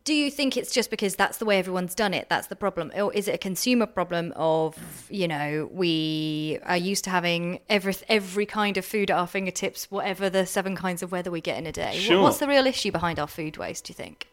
Do 0.10 0.16
you 0.16 0.32
think 0.32 0.58
it's 0.58 0.72
just 0.72 0.89
because 0.89 1.16
that's 1.16 1.38
the 1.38 1.46
way 1.46 1.60
everyone's 1.60 1.94
done 1.94 2.16
it? 2.16 2.30
That's 2.30 2.48
the 2.48 2.56
problem? 2.56 2.92
Or 2.96 3.13
is 3.13 3.28
it 3.28 3.36
a 3.36 3.38
consumer 3.38 3.86
problem 3.86 4.34
of, 4.36 4.75
you 5.08 5.28
know, 5.28 5.70
we 5.72 6.58
are 6.63 6.78
used 6.78 7.04
to 7.04 7.12
having 7.12 7.60
every, 7.70 7.94
every 8.08 8.48
kind 8.48 8.75
of 8.78 8.86
food 8.86 9.12
at 9.12 9.18
our 9.20 9.28
fingertips, 9.28 9.92
whatever 9.92 10.28
the 10.28 10.48
seven 10.48 10.75
kinds 10.75 11.04
of 11.04 11.12
weather 11.12 11.30
we 11.30 11.42
get 11.42 11.60
in 11.60 11.68
a 11.68 11.72
day? 11.72 11.96
Sure. 11.96 12.24
What's 12.24 12.39
the 12.39 12.48
real 12.48 12.66
issue 12.66 12.92
behind 12.92 13.20
our 13.20 13.28
food 13.28 13.58
waste, 13.58 13.86
do 13.86 13.92
you 13.92 13.94
think? 13.94 14.28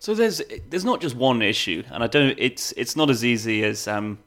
So 0.00 0.14
there's 0.14 0.42
there's 0.68 0.84
not 0.84 1.00
just 1.00 1.16
one 1.16 1.40
issue, 1.40 1.82
and 1.90 2.04
I 2.04 2.08
don't. 2.08 2.38
It's 2.38 2.72
it's 2.72 2.94
not 2.94 3.08
as 3.08 3.24
easy 3.24 3.64
as 3.64 3.88
um, 3.88 4.18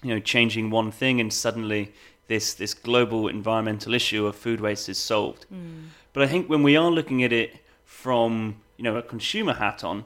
you 0.00 0.14
know 0.14 0.20
changing 0.20 0.70
one 0.70 0.92
thing 0.92 1.20
and 1.20 1.32
suddenly 1.32 1.92
this 2.28 2.54
this 2.54 2.72
global 2.72 3.26
environmental 3.26 3.94
issue 3.94 4.26
of 4.26 4.36
food 4.36 4.60
waste 4.60 4.88
is 4.88 4.96
solved. 4.96 5.46
But 6.12 6.22
I 6.22 6.28
think 6.28 6.48
when 6.48 6.62
we 6.62 6.76
are 6.76 6.88
looking 6.88 7.24
at 7.24 7.32
it 7.32 7.56
from 7.84 8.60
you 8.76 8.84
know 8.84 8.94
a 8.94 9.02
consumer 9.02 9.54
hat 9.54 9.82
on, 9.82 10.04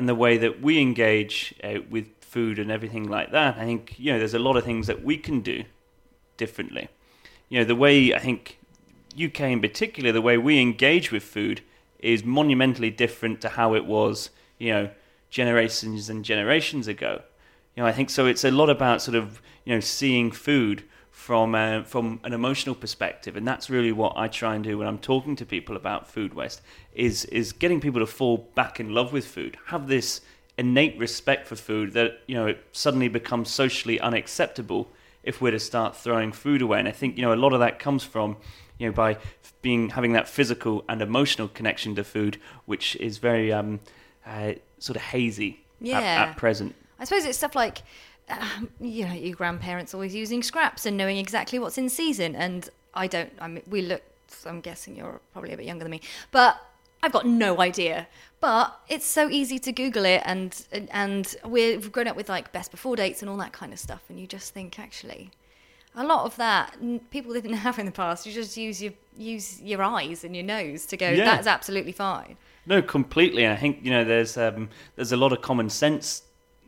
and 0.00 0.08
the 0.08 0.14
way 0.14 0.38
that 0.38 0.62
we 0.62 0.80
engage 0.80 1.54
uh, 1.62 1.74
with 1.90 2.06
food 2.22 2.58
and 2.58 2.70
everything 2.70 3.06
like 3.06 3.32
that, 3.32 3.58
I 3.58 3.66
think 3.66 3.96
you 3.98 4.10
know 4.10 4.18
there's 4.18 4.32
a 4.32 4.38
lot 4.38 4.56
of 4.56 4.64
things 4.64 4.86
that 4.86 5.04
we 5.04 5.18
can 5.18 5.42
do 5.42 5.64
differently. 6.38 6.88
You 7.50 7.58
know 7.58 7.66
the 7.66 7.76
way 7.76 8.14
I 8.14 8.18
think 8.18 8.58
UK 9.14 9.40
in 9.40 9.60
particular, 9.60 10.10
the 10.10 10.22
way 10.22 10.38
we 10.38 10.58
engage 10.58 11.12
with 11.12 11.22
food 11.22 11.60
is 11.98 12.24
monumentally 12.24 12.88
different 12.88 13.42
to 13.42 13.50
how 13.50 13.74
it 13.74 13.84
was, 13.84 14.30
you 14.56 14.72
know, 14.72 14.90
generations 15.28 16.08
and 16.08 16.24
generations 16.24 16.88
ago. 16.88 17.20
You 17.76 17.82
know, 17.82 17.86
I 17.86 17.92
think 17.92 18.08
so. 18.08 18.24
It's 18.24 18.44
a 18.44 18.50
lot 18.50 18.70
about 18.70 19.02
sort 19.02 19.16
of 19.16 19.42
you 19.66 19.74
know 19.74 19.80
seeing 19.80 20.30
food 20.30 20.82
from 21.20 21.54
uh, 21.54 21.82
from 21.82 22.18
an 22.24 22.32
emotional 22.32 22.74
perspective, 22.74 23.36
and 23.36 23.46
that's 23.46 23.68
really 23.68 23.92
what 23.92 24.14
I 24.16 24.26
try 24.26 24.54
and 24.54 24.64
do 24.64 24.78
when 24.78 24.86
I'm 24.88 24.98
talking 24.98 25.36
to 25.36 25.44
people 25.44 25.76
about 25.76 26.08
food 26.08 26.32
waste. 26.32 26.62
Is 26.94 27.26
is 27.26 27.52
getting 27.52 27.78
people 27.78 28.00
to 28.00 28.06
fall 28.06 28.48
back 28.54 28.80
in 28.80 28.94
love 28.94 29.12
with 29.12 29.26
food, 29.26 29.58
have 29.66 29.86
this 29.86 30.22
innate 30.56 30.98
respect 30.98 31.46
for 31.46 31.56
food 31.56 31.92
that 31.92 32.20
you 32.26 32.34
know 32.34 32.46
it 32.46 32.64
suddenly 32.72 33.08
becomes 33.08 33.50
socially 33.50 34.00
unacceptable 34.00 34.88
if 35.22 35.42
we're 35.42 35.50
to 35.50 35.60
start 35.60 35.94
throwing 35.94 36.32
food 36.32 36.62
away. 36.62 36.78
And 36.78 36.88
I 36.88 36.92
think 36.92 37.18
you 37.18 37.22
know 37.22 37.34
a 37.34 37.42
lot 37.44 37.52
of 37.52 37.60
that 37.60 37.78
comes 37.78 38.02
from 38.02 38.38
you 38.78 38.86
know 38.86 38.92
by 38.92 39.18
being 39.60 39.90
having 39.90 40.14
that 40.14 40.26
physical 40.26 40.84
and 40.88 41.02
emotional 41.02 41.48
connection 41.48 41.94
to 41.96 42.02
food, 42.02 42.38
which 42.64 42.96
is 42.96 43.18
very 43.18 43.52
um, 43.52 43.80
uh, 44.26 44.52
sort 44.78 44.96
of 44.96 45.02
hazy 45.02 45.60
at- 45.98 46.30
at, 46.30 46.36
present. 46.38 46.74
I 46.98 47.04
suppose 47.04 47.24
it's 47.24 47.38
stuff 47.38 47.54
like, 47.54 47.82
um, 48.30 48.70
you 48.80 49.06
know, 49.06 49.12
your 49.12 49.34
grandparents 49.34 49.94
always 49.94 50.14
using 50.14 50.42
scraps 50.42 50.86
and 50.86 50.96
knowing 50.96 51.16
exactly 51.16 51.58
what's 51.58 51.78
in 51.78 51.88
season. 51.88 52.34
And 52.36 52.68
I 52.94 53.06
don't, 53.06 53.32
I 53.40 53.48
mean, 53.48 53.62
we 53.68 53.82
look, 53.82 54.02
I'm 54.46 54.60
guessing 54.60 54.96
you're 54.96 55.20
probably 55.32 55.52
a 55.52 55.56
bit 55.56 55.66
younger 55.66 55.84
than 55.84 55.90
me, 55.90 56.00
but 56.30 56.60
I've 57.02 57.12
got 57.12 57.26
no 57.26 57.60
idea. 57.60 58.06
But 58.40 58.78
it's 58.88 59.06
so 59.06 59.28
easy 59.28 59.58
to 59.58 59.72
Google 59.72 60.04
it, 60.04 60.22
and 60.24 60.66
and 60.90 61.36
we've 61.44 61.92
grown 61.92 62.08
up 62.08 62.16
with 62.16 62.28
like 62.28 62.52
best 62.52 62.70
before 62.70 62.96
dates 62.96 63.20
and 63.20 63.30
all 63.30 63.36
that 63.38 63.52
kind 63.52 63.72
of 63.72 63.78
stuff, 63.78 64.02
and 64.08 64.18
you 64.18 64.26
just 64.26 64.54
think 64.54 64.78
actually, 64.78 65.30
a 65.94 66.04
lot 66.04 66.24
of 66.24 66.36
that 66.36 66.74
people 67.10 67.34
didn't 67.34 67.52
have 67.66 67.78
in 67.78 67.86
the 67.86 67.92
past. 67.92 68.26
You 68.26 68.32
just 68.32 68.56
use 68.56 68.82
your 68.82 68.92
use 69.16 69.60
your 69.60 69.82
eyes 69.82 70.24
and 70.24 70.34
your 70.34 70.44
nose 70.44 70.86
to 70.86 70.96
go. 70.96 71.10
Yeah. 71.10 71.24
That's 71.24 71.46
absolutely 71.46 71.92
fine. 71.92 72.38
No, 72.64 72.80
completely. 72.80 73.46
I 73.46 73.56
think 73.56 73.80
you 73.82 73.90
know 73.90 74.04
there's 74.04 74.38
um, 74.38 74.70
there's 74.96 75.12
a 75.12 75.18
lot 75.18 75.32
of 75.32 75.42
common 75.42 75.68
sense 75.68 76.22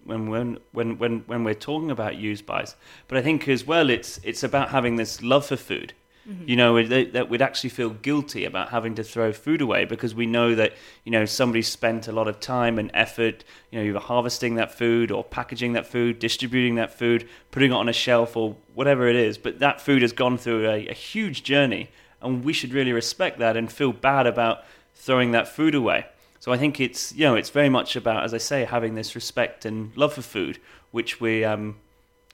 when 0.04 0.28
when 0.28 0.58
when 0.72 0.98
when 0.98 1.20
when 1.26 1.44
we're 1.44 1.54
talking 1.54 1.90
about 1.90 2.16
use 2.16 2.42
buys. 2.42 2.76
But 3.08 3.18
I 3.18 3.22
think 3.22 3.48
as 3.48 3.66
well, 3.66 3.90
it's 3.90 4.20
it's 4.22 4.42
about 4.42 4.70
having 4.70 4.96
this 4.96 5.22
love 5.22 5.46
for 5.46 5.56
food. 5.56 5.92
Mm-hmm. 6.28 6.48
You 6.48 6.56
know 6.56 6.82
that, 6.86 7.12
that 7.14 7.28
we'd 7.28 7.42
actually 7.42 7.70
feel 7.70 7.90
guilty 7.90 8.44
about 8.44 8.68
having 8.68 8.94
to 8.94 9.02
throw 9.02 9.32
food 9.32 9.60
away 9.60 9.84
because 9.84 10.14
we 10.14 10.24
know 10.24 10.54
that 10.54 10.74
you 11.04 11.10
know 11.10 11.24
somebody 11.24 11.62
spent 11.62 12.06
a 12.06 12.12
lot 12.12 12.28
of 12.28 12.38
time 12.38 12.78
and 12.78 12.90
effort, 12.94 13.44
you 13.70 13.78
know, 13.78 13.84
either 13.84 13.98
harvesting 13.98 14.54
that 14.54 14.72
food 14.72 15.10
or 15.10 15.24
packaging 15.24 15.72
that 15.72 15.86
food, 15.86 16.20
distributing 16.20 16.76
that 16.76 16.96
food, 16.96 17.28
putting 17.50 17.72
it 17.72 17.74
on 17.74 17.88
a 17.88 17.92
shelf 17.92 18.36
or 18.36 18.56
whatever 18.74 19.08
it 19.08 19.16
is. 19.16 19.36
But 19.36 19.58
that 19.58 19.80
food 19.80 20.02
has 20.02 20.12
gone 20.12 20.38
through 20.38 20.68
a, 20.68 20.86
a 20.88 20.94
huge 20.94 21.42
journey, 21.42 21.90
and 22.20 22.44
we 22.44 22.52
should 22.52 22.72
really 22.72 22.92
respect 22.92 23.40
that 23.40 23.56
and 23.56 23.70
feel 23.70 23.92
bad 23.92 24.28
about 24.28 24.64
throwing 24.94 25.32
that 25.32 25.48
food 25.48 25.74
away. 25.74 26.06
So 26.42 26.50
I 26.50 26.58
think 26.58 26.80
it's 26.80 27.14
you 27.14 27.24
know 27.24 27.36
it's 27.36 27.50
very 27.50 27.68
much 27.68 27.94
about, 27.94 28.24
as 28.24 28.34
I 28.34 28.38
say, 28.38 28.64
having 28.64 28.96
this 28.96 29.14
respect 29.14 29.64
and 29.64 29.96
love 29.96 30.14
for 30.14 30.22
food, 30.22 30.58
which 30.90 31.20
we 31.20 31.44
um, 31.44 31.76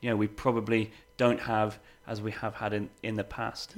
you 0.00 0.08
know 0.08 0.16
we 0.16 0.26
probably 0.26 0.92
don't 1.18 1.40
have 1.40 1.78
as 2.06 2.22
we 2.22 2.30
have 2.30 2.54
had 2.54 2.72
in 2.72 2.88
in 3.02 3.16
the 3.16 3.24
past. 3.24 3.76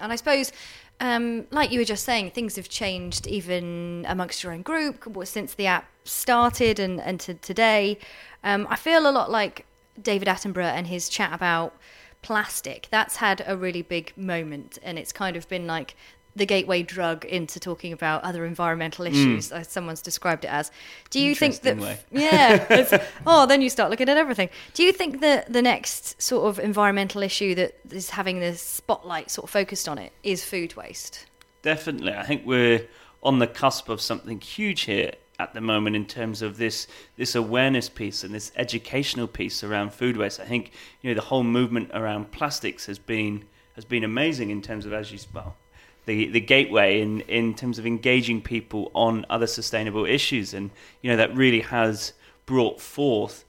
And 0.00 0.10
I 0.14 0.16
suppose, 0.16 0.50
um, 0.98 1.46
like 1.50 1.72
you 1.72 1.78
were 1.78 1.84
just 1.84 2.04
saying, 2.04 2.30
things 2.30 2.56
have 2.56 2.70
changed 2.70 3.26
even 3.26 4.06
amongst 4.08 4.42
your 4.42 4.54
own 4.54 4.62
group 4.62 5.06
since 5.26 5.52
the 5.52 5.66
app 5.66 5.86
started 6.04 6.78
and, 6.78 6.98
and 6.98 7.20
to 7.20 7.34
today. 7.34 7.98
Um, 8.44 8.66
I 8.70 8.76
feel 8.76 9.06
a 9.06 9.12
lot 9.12 9.30
like 9.30 9.66
David 10.00 10.26
Attenborough 10.26 10.72
and 10.72 10.86
his 10.86 11.10
chat 11.10 11.34
about 11.34 11.76
plastic. 12.22 12.88
That's 12.90 13.16
had 13.16 13.44
a 13.46 13.58
really 13.58 13.82
big 13.82 14.14
moment, 14.16 14.78
and 14.82 14.98
it's 14.98 15.12
kind 15.12 15.36
of 15.36 15.46
been 15.50 15.66
like 15.66 15.94
the 16.36 16.46
gateway 16.46 16.82
drug 16.82 17.24
into 17.24 17.58
talking 17.58 17.92
about 17.92 18.22
other 18.22 18.44
environmental 18.44 19.06
mm. 19.06 19.10
issues, 19.10 19.50
as 19.50 19.68
someone's 19.68 20.02
described 20.02 20.44
it 20.44 20.48
as. 20.48 20.70
Do 21.10 21.18
you 21.18 21.34
think 21.34 21.60
that? 21.62 22.04
Yeah. 22.12 22.54
it's- 22.72 23.08
oh, 23.26 23.46
then 23.46 23.62
you 23.62 23.70
start 23.70 23.90
looking 23.90 24.08
at 24.08 24.16
everything. 24.16 24.50
Do 24.74 24.84
you 24.84 24.92
think 24.92 25.20
that 25.20 25.52
the 25.52 25.62
next 25.62 26.20
sort 26.20 26.48
of 26.48 26.62
environmental 26.62 27.22
issue 27.22 27.54
that 27.56 27.74
is 27.90 28.10
having 28.10 28.40
the 28.40 28.54
spotlight 28.54 29.30
sort 29.30 29.44
of 29.44 29.50
focused 29.50 29.88
on 29.88 29.98
it 29.98 30.12
is 30.22 30.44
food 30.44 30.76
waste? 30.76 31.26
Definitely, 31.62 32.12
I 32.14 32.22
think 32.24 32.44
we're 32.44 32.86
on 33.22 33.38
the 33.38 33.46
cusp 33.46 33.88
of 33.88 34.00
something 34.00 34.40
huge 34.40 34.82
here 34.82 35.12
at 35.38 35.52
the 35.52 35.60
moment 35.60 35.96
in 35.96 36.06
terms 36.06 36.42
of 36.42 36.56
this 36.56 36.86
this 37.16 37.34
awareness 37.34 37.88
piece 37.88 38.24
and 38.24 38.34
this 38.34 38.52
educational 38.56 39.26
piece 39.26 39.64
around 39.64 39.92
food 39.92 40.16
waste. 40.16 40.38
I 40.38 40.44
think 40.44 40.72
you 41.02 41.10
know 41.10 41.14
the 41.14 41.26
whole 41.26 41.42
movement 41.42 41.90
around 41.92 42.30
plastics 42.30 42.86
has 42.86 42.98
been 42.98 43.44
has 43.74 43.84
been 43.84 44.04
amazing 44.04 44.50
in 44.50 44.62
terms 44.62 44.86
of 44.86 44.92
as 44.92 45.10
you 45.12 45.18
well 45.34 45.56
the 46.06 46.28
the 46.28 46.40
gateway 46.40 47.00
in 47.00 47.20
in 47.22 47.54
terms 47.54 47.78
of 47.78 47.86
engaging 47.86 48.40
people 48.40 48.90
on 48.94 49.26
other 49.28 49.46
sustainable 49.46 50.06
issues 50.06 50.54
and 50.54 50.70
you 51.02 51.10
know 51.10 51.16
that 51.16 51.34
really 51.36 51.60
has 51.60 52.12
brought 52.46 52.80
forth 52.80 53.44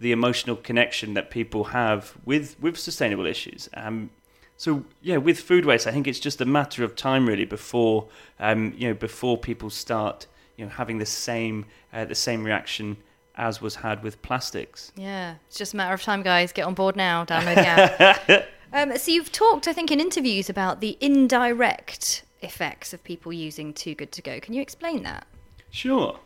the 0.00 0.12
emotional 0.12 0.56
connection 0.56 1.14
that 1.14 1.30
people 1.30 1.64
have 1.64 2.14
with 2.24 2.58
with 2.60 2.78
sustainable 2.78 3.26
issues. 3.26 3.68
Um, 3.74 4.10
so 4.56 4.84
yeah, 5.02 5.18
with 5.18 5.40
food 5.40 5.64
waste, 5.64 5.86
I 5.86 5.92
think 5.92 6.06
it's 6.06 6.20
just 6.20 6.40
a 6.40 6.44
matter 6.44 6.82
of 6.84 6.96
time 6.96 7.26
really 7.26 7.44
before 7.44 8.08
um, 8.40 8.74
you 8.76 8.88
know 8.88 8.94
before 8.94 9.36
people 9.36 9.70
start 9.70 10.26
you 10.56 10.64
know 10.64 10.70
having 10.70 10.98
the 10.98 11.06
same 11.06 11.66
uh, 11.92 12.04
the 12.04 12.14
same 12.14 12.44
reaction 12.44 12.96
as 13.36 13.60
was 13.60 13.76
had 13.76 14.02
with 14.02 14.20
plastics. 14.22 14.92
Yeah, 14.96 15.36
it's 15.46 15.56
just 15.56 15.74
a 15.74 15.76
matter 15.76 15.94
of 15.94 16.02
time, 16.02 16.22
guys. 16.22 16.52
Get 16.52 16.64
on 16.64 16.74
board 16.74 16.96
now. 16.96 17.24
Download 17.24 17.54
the 17.54 17.66
app. 17.66 18.48
um, 18.72 18.96
so 18.96 19.10
you've 19.10 19.32
talked, 19.32 19.68
I 19.68 19.72
think, 19.72 19.90
in 19.90 20.00
interviews 20.00 20.50
about 20.50 20.80
the 20.80 20.96
indirect 21.00 22.24
effects 22.42 22.92
of 22.92 23.02
people 23.04 23.32
using 23.32 23.72
Too 23.72 23.94
Good 23.94 24.12
to 24.12 24.22
Go. 24.22 24.40
Can 24.40 24.54
you 24.54 24.62
explain 24.62 25.02
that? 25.02 25.26
Sure. 25.70 26.18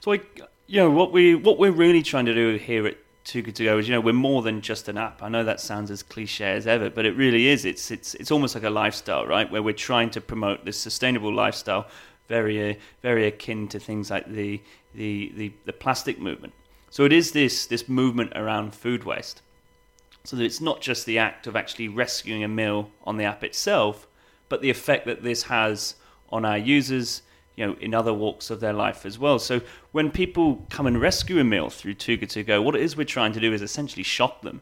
So 0.00 0.12
I, 0.12 0.20
you 0.66 0.78
know, 0.78 0.90
what 0.90 1.12
we 1.12 1.34
what 1.34 1.58
we're 1.58 1.72
really 1.72 2.02
trying 2.02 2.26
to 2.26 2.34
do 2.34 2.56
here 2.56 2.86
at 2.86 2.96
Too 3.24 3.42
Good 3.42 3.56
to 3.56 3.64
Go 3.64 3.78
is, 3.78 3.88
you 3.88 3.94
know, 3.94 4.00
we're 4.00 4.12
more 4.12 4.42
than 4.42 4.60
just 4.60 4.88
an 4.88 4.98
app. 4.98 5.22
I 5.22 5.28
know 5.28 5.44
that 5.44 5.60
sounds 5.60 5.90
as 5.90 6.02
cliche 6.02 6.52
as 6.52 6.66
ever, 6.66 6.90
but 6.90 7.04
it 7.04 7.16
really 7.16 7.48
is. 7.48 7.64
It's 7.64 7.90
it's 7.90 8.14
it's 8.14 8.30
almost 8.30 8.54
like 8.54 8.64
a 8.64 8.70
lifestyle, 8.70 9.26
right? 9.26 9.50
Where 9.50 9.62
we're 9.62 9.72
trying 9.74 10.10
to 10.10 10.20
promote 10.20 10.64
this 10.64 10.78
sustainable 10.78 11.32
lifestyle, 11.32 11.86
very 12.28 12.72
uh, 12.72 12.74
very 13.02 13.26
akin 13.26 13.68
to 13.68 13.78
things 13.78 14.10
like 14.10 14.26
the, 14.30 14.60
the 14.94 15.32
the 15.36 15.52
the 15.64 15.72
plastic 15.72 16.18
movement. 16.18 16.52
So 16.90 17.04
it 17.04 17.12
is 17.12 17.32
this 17.32 17.66
this 17.66 17.88
movement 17.88 18.32
around 18.34 18.74
food 18.74 19.04
waste. 19.04 19.42
So 20.24 20.36
that 20.36 20.44
it's 20.44 20.60
not 20.60 20.80
just 20.80 21.04
the 21.04 21.18
act 21.18 21.46
of 21.46 21.56
actually 21.56 21.88
rescuing 21.88 22.44
a 22.44 22.48
meal 22.48 22.90
on 23.04 23.16
the 23.16 23.24
app 23.24 23.42
itself, 23.42 24.06
but 24.48 24.62
the 24.62 24.70
effect 24.70 25.06
that 25.06 25.22
this 25.22 25.44
has 25.44 25.96
on 26.30 26.44
our 26.44 26.58
users, 26.58 27.22
you 27.56 27.66
know, 27.66 27.76
in 27.80 27.92
other 27.92 28.14
walks 28.14 28.48
of 28.50 28.60
their 28.60 28.72
life 28.72 29.04
as 29.04 29.18
well. 29.18 29.38
So 29.38 29.60
when 29.90 30.10
people 30.10 30.64
come 30.70 30.86
and 30.86 31.00
rescue 31.00 31.38
a 31.40 31.44
meal 31.44 31.70
through 31.70 31.94
Good 31.94 32.30
To 32.30 32.42
Go, 32.44 32.62
what 32.62 32.76
it 32.76 32.82
is 32.82 32.96
we're 32.96 33.04
trying 33.04 33.32
to 33.32 33.40
do 33.40 33.52
is 33.52 33.62
essentially 33.62 34.02
shock 34.04 34.42
them, 34.42 34.60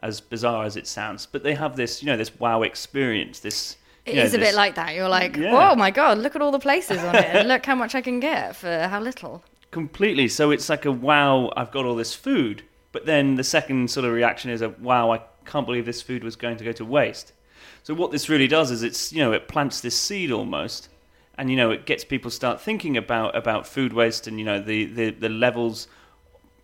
as 0.00 0.20
bizarre 0.20 0.64
as 0.64 0.76
it 0.76 0.86
sounds. 0.86 1.26
But 1.26 1.42
they 1.42 1.54
have 1.54 1.76
this, 1.76 2.02
you 2.02 2.06
know, 2.06 2.16
this 2.16 2.38
wow 2.38 2.62
experience. 2.62 3.40
This 3.40 3.76
It 4.06 4.16
is 4.16 4.34
a 4.34 4.38
bit 4.38 4.54
like 4.54 4.74
that. 4.76 4.94
You're 4.94 5.08
like, 5.08 5.36
Yeah. 5.36 5.72
oh 5.72 5.74
my 5.74 5.90
god, 5.90 6.18
look 6.18 6.36
at 6.36 6.42
all 6.42 6.52
the 6.52 6.58
places 6.58 6.98
on 6.98 7.16
it, 7.16 7.24
and 7.24 7.48
look 7.48 7.66
how 7.66 7.74
much 7.74 7.94
I 7.94 8.00
can 8.00 8.20
get 8.20 8.54
for 8.54 8.86
how 8.88 9.00
little. 9.00 9.42
Completely. 9.70 10.28
So 10.28 10.50
it's 10.52 10.68
like 10.68 10.84
a 10.84 10.92
wow, 10.92 11.52
I've 11.56 11.72
got 11.72 11.84
all 11.84 11.96
this 11.96 12.14
food. 12.14 12.62
But 12.94 13.06
then 13.06 13.34
the 13.34 13.42
second 13.42 13.90
sort 13.90 14.06
of 14.06 14.12
reaction 14.12 14.52
is 14.52 14.62
a 14.62 14.68
wow, 14.68 15.10
I 15.10 15.20
can't 15.44 15.66
believe 15.66 15.84
this 15.84 16.00
food 16.00 16.22
was 16.22 16.36
going 16.36 16.56
to 16.58 16.64
go 16.64 16.70
to 16.70 16.84
waste. 16.84 17.32
So 17.82 17.92
what 17.92 18.12
this 18.12 18.28
really 18.28 18.46
does 18.46 18.70
is 18.70 18.84
it's 18.84 19.12
you 19.12 19.18
know 19.18 19.32
it 19.32 19.48
plants 19.48 19.80
this 19.80 19.98
seed 19.98 20.30
almost, 20.30 20.88
and 21.36 21.50
you 21.50 21.56
know 21.56 21.72
it 21.72 21.86
gets 21.86 22.04
people 22.04 22.30
start 22.30 22.60
thinking 22.60 22.96
about 22.96 23.34
about 23.34 23.66
food 23.66 23.92
waste 23.92 24.28
and 24.28 24.38
you 24.38 24.44
know 24.44 24.60
the 24.60 24.84
the, 24.84 25.10
the 25.10 25.28
levels 25.28 25.88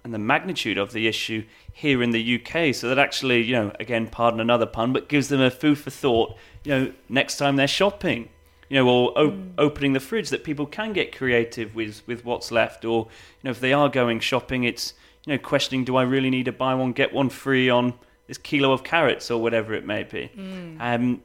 and 0.04 0.14
the 0.14 0.20
magnitude 0.20 0.78
of 0.78 0.92
the 0.92 1.08
issue 1.08 1.42
here 1.72 2.00
in 2.00 2.12
the 2.12 2.36
UK. 2.36 2.72
So 2.76 2.88
that 2.88 2.98
actually 3.00 3.42
you 3.42 3.54
know 3.54 3.72
again 3.80 4.06
pardon 4.06 4.38
another 4.38 4.66
pun, 4.66 4.92
but 4.92 5.08
gives 5.08 5.30
them 5.30 5.40
a 5.40 5.50
food 5.50 5.78
for 5.78 5.90
thought. 5.90 6.36
You 6.62 6.70
know 6.70 6.92
next 7.08 7.38
time 7.38 7.56
they're 7.56 7.66
shopping 7.66 8.28
you 8.68 8.76
know, 8.76 8.88
or 8.88 9.18
op- 9.18 9.32
mm. 9.32 9.50
opening 9.58 9.94
the 9.94 10.00
fridge 10.00 10.30
that 10.30 10.44
people 10.44 10.64
can 10.64 10.92
get 10.92 11.14
creative 11.14 11.74
with 11.74 12.06
with 12.06 12.24
what's 12.24 12.52
left, 12.52 12.84
or 12.84 13.08
you 13.08 13.46
know, 13.46 13.50
if 13.50 13.58
they 13.58 13.72
are 13.72 13.88
going 13.88 14.20
shopping, 14.20 14.62
it's 14.62 14.94
you 15.26 15.34
know, 15.34 15.38
questioning, 15.38 15.84
do 15.84 15.96
I 15.96 16.02
really 16.02 16.30
need 16.30 16.46
to 16.46 16.52
buy 16.52 16.74
one 16.74 16.92
get 16.92 17.12
one 17.12 17.28
free 17.28 17.68
on 17.68 17.94
this 18.30 18.38
kilo 18.38 18.70
of 18.70 18.84
carrots 18.84 19.28
or 19.28 19.42
whatever 19.42 19.74
it 19.74 19.84
may 19.84 20.04
be. 20.04 20.30
Mm. 20.36 20.76
Um, 20.78 21.22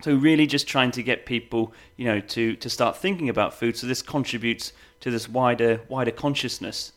so 0.00 0.14
really, 0.14 0.46
just 0.46 0.66
trying 0.66 0.90
to 0.92 1.02
get 1.02 1.26
people, 1.26 1.74
you 1.98 2.06
know, 2.06 2.18
to 2.20 2.56
to 2.56 2.70
start 2.70 2.96
thinking 2.96 3.28
about 3.28 3.52
food. 3.52 3.76
So 3.76 3.86
this 3.86 4.00
contributes 4.00 4.72
to 5.00 5.10
this 5.10 5.28
wider 5.28 5.82
wider 5.88 6.10
consciousness 6.10 6.92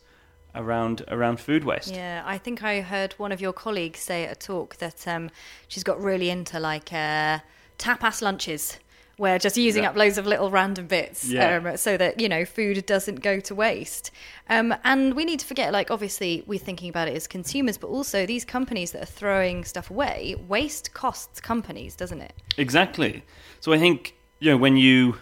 around 0.54 1.04
around 1.08 1.40
food 1.40 1.64
waste. 1.64 1.92
Yeah, 1.92 2.22
I 2.24 2.38
think 2.38 2.62
I 2.62 2.80
heard 2.80 3.12
one 3.18 3.32
of 3.32 3.40
your 3.42 3.52
colleagues 3.52 4.00
say 4.00 4.24
at 4.24 4.32
a 4.32 4.34
talk 4.34 4.76
that 4.76 5.06
um, 5.06 5.30
she's 5.68 5.84
got 5.84 6.00
really 6.00 6.30
into 6.30 6.58
like 6.58 6.90
uh, 6.90 7.40
tapas 7.78 8.22
lunches 8.22 8.78
we're 9.18 9.38
just 9.38 9.56
using 9.56 9.84
yeah. 9.84 9.90
up 9.90 9.96
loads 9.96 10.18
of 10.18 10.26
little 10.26 10.50
random 10.50 10.86
bits 10.86 11.28
yeah. 11.28 11.56
um, 11.56 11.76
so 11.76 11.96
that 11.96 12.20
you 12.20 12.28
know 12.28 12.44
food 12.44 12.84
doesn't 12.86 13.20
go 13.20 13.40
to 13.40 13.54
waste. 13.54 14.10
Um, 14.48 14.74
and 14.84 15.14
we 15.14 15.24
need 15.24 15.40
to 15.40 15.46
forget 15.46 15.72
like 15.72 15.90
obviously 15.90 16.42
we're 16.46 16.58
thinking 16.58 16.88
about 16.88 17.08
it 17.08 17.16
as 17.16 17.26
consumers 17.26 17.78
but 17.78 17.88
also 17.88 18.26
these 18.26 18.44
companies 18.44 18.92
that 18.92 19.02
are 19.02 19.06
throwing 19.06 19.64
stuff 19.64 19.90
away 19.90 20.36
waste 20.48 20.92
costs 20.94 21.40
companies 21.40 21.96
doesn't 21.96 22.20
it? 22.20 22.32
Exactly. 22.58 23.22
So 23.60 23.72
i 23.72 23.78
think 23.78 24.14
you 24.40 24.50
know 24.50 24.56
when 24.56 24.76
you 24.76 25.16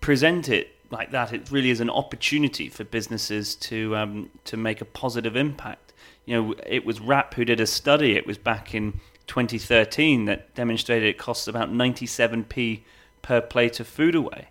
present 0.00 0.48
it 0.48 0.70
like 0.90 1.10
that 1.10 1.32
it 1.32 1.50
really 1.50 1.70
is 1.70 1.80
an 1.80 1.90
opportunity 1.90 2.68
for 2.68 2.84
businesses 2.84 3.54
to 3.56 3.96
um, 3.96 4.30
to 4.44 4.56
make 4.56 4.80
a 4.80 4.84
positive 4.84 5.36
impact. 5.36 5.92
You 6.26 6.34
know 6.34 6.54
it 6.66 6.86
was 6.86 7.00
WRAP 7.00 7.34
who 7.34 7.44
did 7.44 7.60
a 7.60 7.66
study. 7.66 8.16
It 8.16 8.26
was 8.26 8.38
back 8.38 8.74
in 8.74 9.00
2013 9.26 10.26
that 10.26 10.54
demonstrated 10.54 11.08
it 11.08 11.18
costs 11.18 11.48
about 11.48 11.70
97p 11.70 12.82
per 13.22 13.40
plate 13.40 13.80
of 13.80 13.86
food 13.86 14.14
away. 14.14 14.48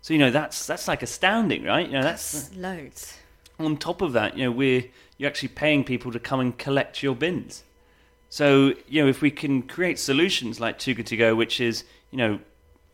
So 0.00 0.12
you 0.12 0.18
know 0.18 0.30
that's 0.30 0.66
that's 0.66 0.86
like 0.86 1.02
astounding, 1.02 1.64
right? 1.64 1.86
You 1.86 1.94
know 1.94 2.02
that's, 2.02 2.48
that's 2.48 2.56
loads. 2.56 3.18
On 3.58 3.76
top 3.76 4.02
of 4.02 4.12
that, 4.12 4.36
you 4.36 4.44
know 4.44 4.50
we're 4.50 4.84
you're 5.16 5.28
actually 5.28 5.48
paying 5.48 5.84
people 5.84 6.12
to 6.12 6.18
come 6.18 6.40
and 6.40 6.56
collect 6.56 7.02
your 7.02 7.14
bins. 7.14 7.64
So 8.28 8.74
you 8.88 9.02
know 9.02 9.08
if 9.08 9.22
we 9.22 9.30
can 9.30 9.62
create 9.62 9.98
solutions 9.98 10.60
like 10.60 10.82
Good 10.84 11.06
to 11.06 11.16
Go, 11.16 11.34
which 11.34 11.60
is 11.60 11.84
you 12.10 12.18
know 12.18 12.38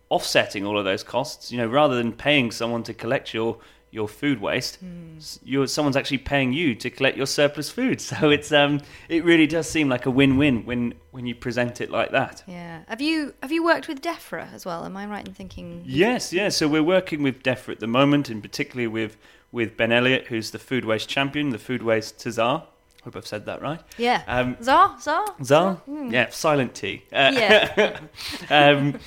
offsetting 0.08 0.64
all 0.64 0.78
of 0.78 0.84
those 0.84 1.02
costs, 1.02 1.50
you 1.50 1.58
know 1.58 1.66
rather 1.66 1.96
than 1.96 2.12
paying 2.12 2.50
someone 2.50 2.82
to 2.84 2.94
collect 2.94 3.34
your 3.34 3.58
your 3.92 4.09
food 4.09 4.40
waste, 4.40 4.85
mm. 4.85 5.38
you're, 5.42 5.66
someone's 5.66 5.97
actually 5.97 6.18
paying 6.18 6.52
you 6.52 6.75
to 6.76 6.90
collect 6.90 7.16
your 7.16 7.26
surplus 7.26 7.70
food. 7.70 8.00
So 8.11 8.30
it's 8.30 8.50
um, 8.50 8.80
it 9.09 9.25
really 9.25 9.47
does 9.47 9.68
seem 9.68 9.88
like 9.88 10.04
a 10.04 10.11
win-win 10.11 10.64
when 10.66 10.95
when 11.12 11.26
you 11.26 11.34
present 11.34 11.80
it 11.80 11.91
like 11.91 12.10
that. 12.10 12.43
Yeah. 12.47 12.80
Have 12.88 13.00
you 13.00 13.34
have 13.43 13.52
you 13.52 13.62
worked 13.62 13.88
with 13.88 14.00
DEFRA 14.00 14.52
as 14.52 14.64
well? 14.64 14.84
Am 14.84 14.97
I 14.97 15.06
right 15.06 15.26
in 15.26 15.32
thinking? 15.32 15.82
Yes. 15.86 16.32
Yeah. 16.32 16.49
So 16.49 16.67
we're 16.67 16.82
working 16.82 17.23
with 17.23 17.43
DEFRA 17.43 17.75
at 17.75 17.80
the 17.80 17.86
moment, 17.86 18.28
and 18.28 18.43
particularly 18.43 18.88
with 18.88 19.17
with 19.52 19.76
Ben 19.76 19.93
Elliott, 19.93 20.26
who's 20.26 20.50
the 20.50 20.58
food 20.58 20.84
waste 20.84 21.08
champion, 21.08 21.50
the 21.50 21.58
food 21.58 21.82
waste 21.82 22.19
Tsar. 22.19 22.67
Hope 23.04 23.17
I've 23.17 23.26
said 23.26 23.47
that 23.47 23.62
right. 23.62 23.80
Yeah. 23.97 24.23
Um, 24.26 24.56
Czar, 24.62 24.97
Czar, 25.00 25.25
Czar. 25.43 25.80
Mm. 25.88 26.12
Yeah, 26.12 26.28
silent 26.30 26.75
T. 26.75 27.02
Uh, 27.12 27.32
yeah. 27.34 27.99
um, 28.50 28.99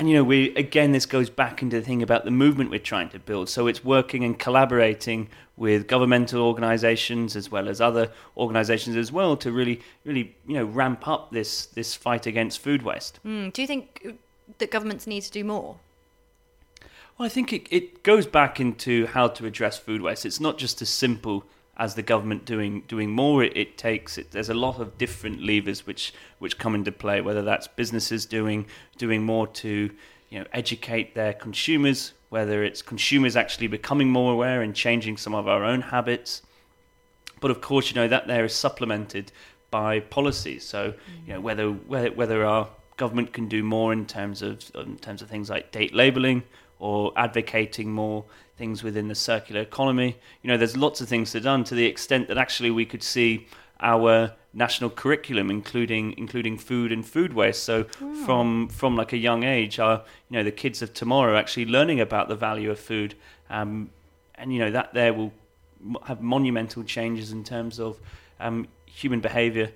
and 0.00 0.08
you 0.08 0.16
know, 0.16 0.24
we 0.24 0.54
again, 0.54 0.92
this 0.92 1.04
goes 1.04 1.28
back 1.28 1.60
into 1.60 1.78
the 1.78 1.84
thing 1.84 2.02
about 2.02 2.24
the 2.24 2.30
movement 2.30 2.70
we're 2.70 2.78
trying 2.78 3.10
to 3.10 3.18
build. 3.18 3.50
So 3.50 3.66
it's 3.66 3.84
working 3.84 4.24
and 4.24 4.38
collaborating 4.38 5.28
with 5.58 5.86
governmental 5.86 6.40
organisations 6.40 7.36
as 7.36 7.50
well 7.50 7.68
as 7.68 7.82
other 7.82 8.10
organisations 8.34 8.96
as 8.96 9.12
well 9.12 9.36
to 9.36 9.52
really, 9.52 9.82
really, 10.06 10.34
you 10.46 10.54
know, 10.54 10.64
ramp 10.64 11.06
up 11.06 11.32
this 11.32 11.66
this 11.66 11.94
fight 11.94 12.26
against 12.26 12.60
food 12.60 12.80
waste. 12.80 13.20
Mm. 13.26 13.52
Do 13.52 13.60
you 13.60 13.68
think 13.68 14.16
that 14.56 14.70
governments 14.70 15.06
need 15.06 15.20
to 15.24 15.30
do 15.30 15.44
more? 15.44 15.76
Well, 17.18 17.26
I 17.26 17.28
think 17.28 17.52
it, 17.52 17.68
it 17.70 18.02
goes 18.02 18.26
back 18.26 18.58
into 18.58 19.04
how 19.04 19.28
to 19.28 19.44
address 19.44 19.76
food 19.76 20.00
waste. 20.00 20.24
It's 20.24 20.40
not 20.40 20.56
just 20.56 20.80
as 20.80 20.88
simple 20.88 21.44
as 21.80 21.94
the 21.94 22.02
government 22.02 22.44
doing 22.44 22.82
doing 22.86 23.10
more, 23.10 23.42
it, 23.42 23.56
it 23.56 23.78
takes 23.78 24.18
it, 24.18 24.30
there's 24.30 24.50
a 24.50 24.54
lot 24.54 24.78
of 24.78 24.98
different 24.98 25.42
levers 25.42 25.86
which 25.86 26.12
which 26.38 26.58
come 26.58 26.74
into 26.74 26.92
play. 26.92 27.22
Whether 27.22 27.42
that's 27.42 27.66
businesses 27.66 28.26
doing 28.26 28.66
doing 28.98 29.22
more 29.22 29.46
to 29.46 29.90
you 30.28 30.38
know 30.38 30.44
educate 30.52 31.14
their 31.14 31.32
consumers, 31.32 32.12
whether 32.28 32.62
it's 32.62 32.82
consumers 32.82 33.34
actually 33.34 33.66
becoming 33.66 34.10
more 34.10 34.34
aware 34.34 34.60
and 34.60 34.74
changing 34.74 35.16
some 35.16 35.34
of 35.34 35.48
our 35.48 35.64
own 35.64 35.80
habits. 35.80 36.42
But 37.40 37.50
of 37.50 37.62
course, 37.62 37.88
you 37.90 37.94
know 37.94 38.08
that 38.08 38.26
there 38.26 38.44
is 38.44 38.54
supplemented 38.54 39.32
by 39.70 40.00
policies. 40.00 40.64
So 40.64 40.92
you 41.26 41.32
know 41.32 41.40
whether 41.40 41.70
whether, 41.70 42.12
whether 42.12 42.44
our 42.44 42.68
government 42.98 43.32
can 43.32 43.48
do 43.48 43.64
more 43.64 43.94
in 43.94 44.04
terms 44.04 44.42
of 44.42 44.70
in 44.74 44.98
terms 44.98 45.22
of 45.22 45.30
things 45.30 45.48
like 45.48 45.72
date 45.72 45.94
labeling 45.94 46.42
or 46.80 47.12
advocating 47.16 47.92
more 47.92 48.24
things 48.56 48.82
within 48.82 49.06
the 49.08 49.14
circular 49.14 49.60
economy. 49.60 50.16
You 50.42 50.48
know, 50.48 50.56
there's 50.56 50.76
lots 50.76 51.00
of 51.00 51.08
things 51.08 51.30
to 51.32 51.40
done 51.40 51.62
to 51.64 51.74
the 51.74 51.86
extent 51.86 52.28
that 52.28 52.38
actually 52.38 52.70
we 52.70 52.84
could 52.84 53.02
see 53.02 53.46
our 53.80 54.32
national 54.52 54.90
curriculum, 54.90 55.50
including 55.50 56.14
including 56.18 56.58
food 56.58 56.90
and 56.90 57.06
food 57.06 57.32
waste. 57.32 57.62
So 57.62 57.86
wow. 58.00 58.14
from 58.24 58.68
from 58.68 58.96
like 58.96 59.12
a 59.12 59.16
young 59.16 59.44
age, 59.44 59.78
our 59.78 60.02
you 60.28 60.36
know 60.36 60.42
the 60.42 60.50
kids 60.50 60.82
of 60.82 60.92
tomorrow 60.92 61.38
actually 61.38 61.66
learning 61.66 62.00
about 62.00 62.28
the 62.28 62.36
value 62.36 62.70
of 62.70 62.80
food, 62.80 63.14
um, 63.48 63.90
and 64.34 64.52
you 64.52 64.58
know 64.58 64.70
that 64.70 64.92
there 64.94 65.12
will 65.14 65.32
have 66.04 66.20
monumental 66.20 66.82
changes 66.84 67.32
in 67.32 67.44
terms 67.44 67.78
of 67.78 67.98
um, 68.38 68.68
human 68.86 69.20
behaviour 69.20 69.72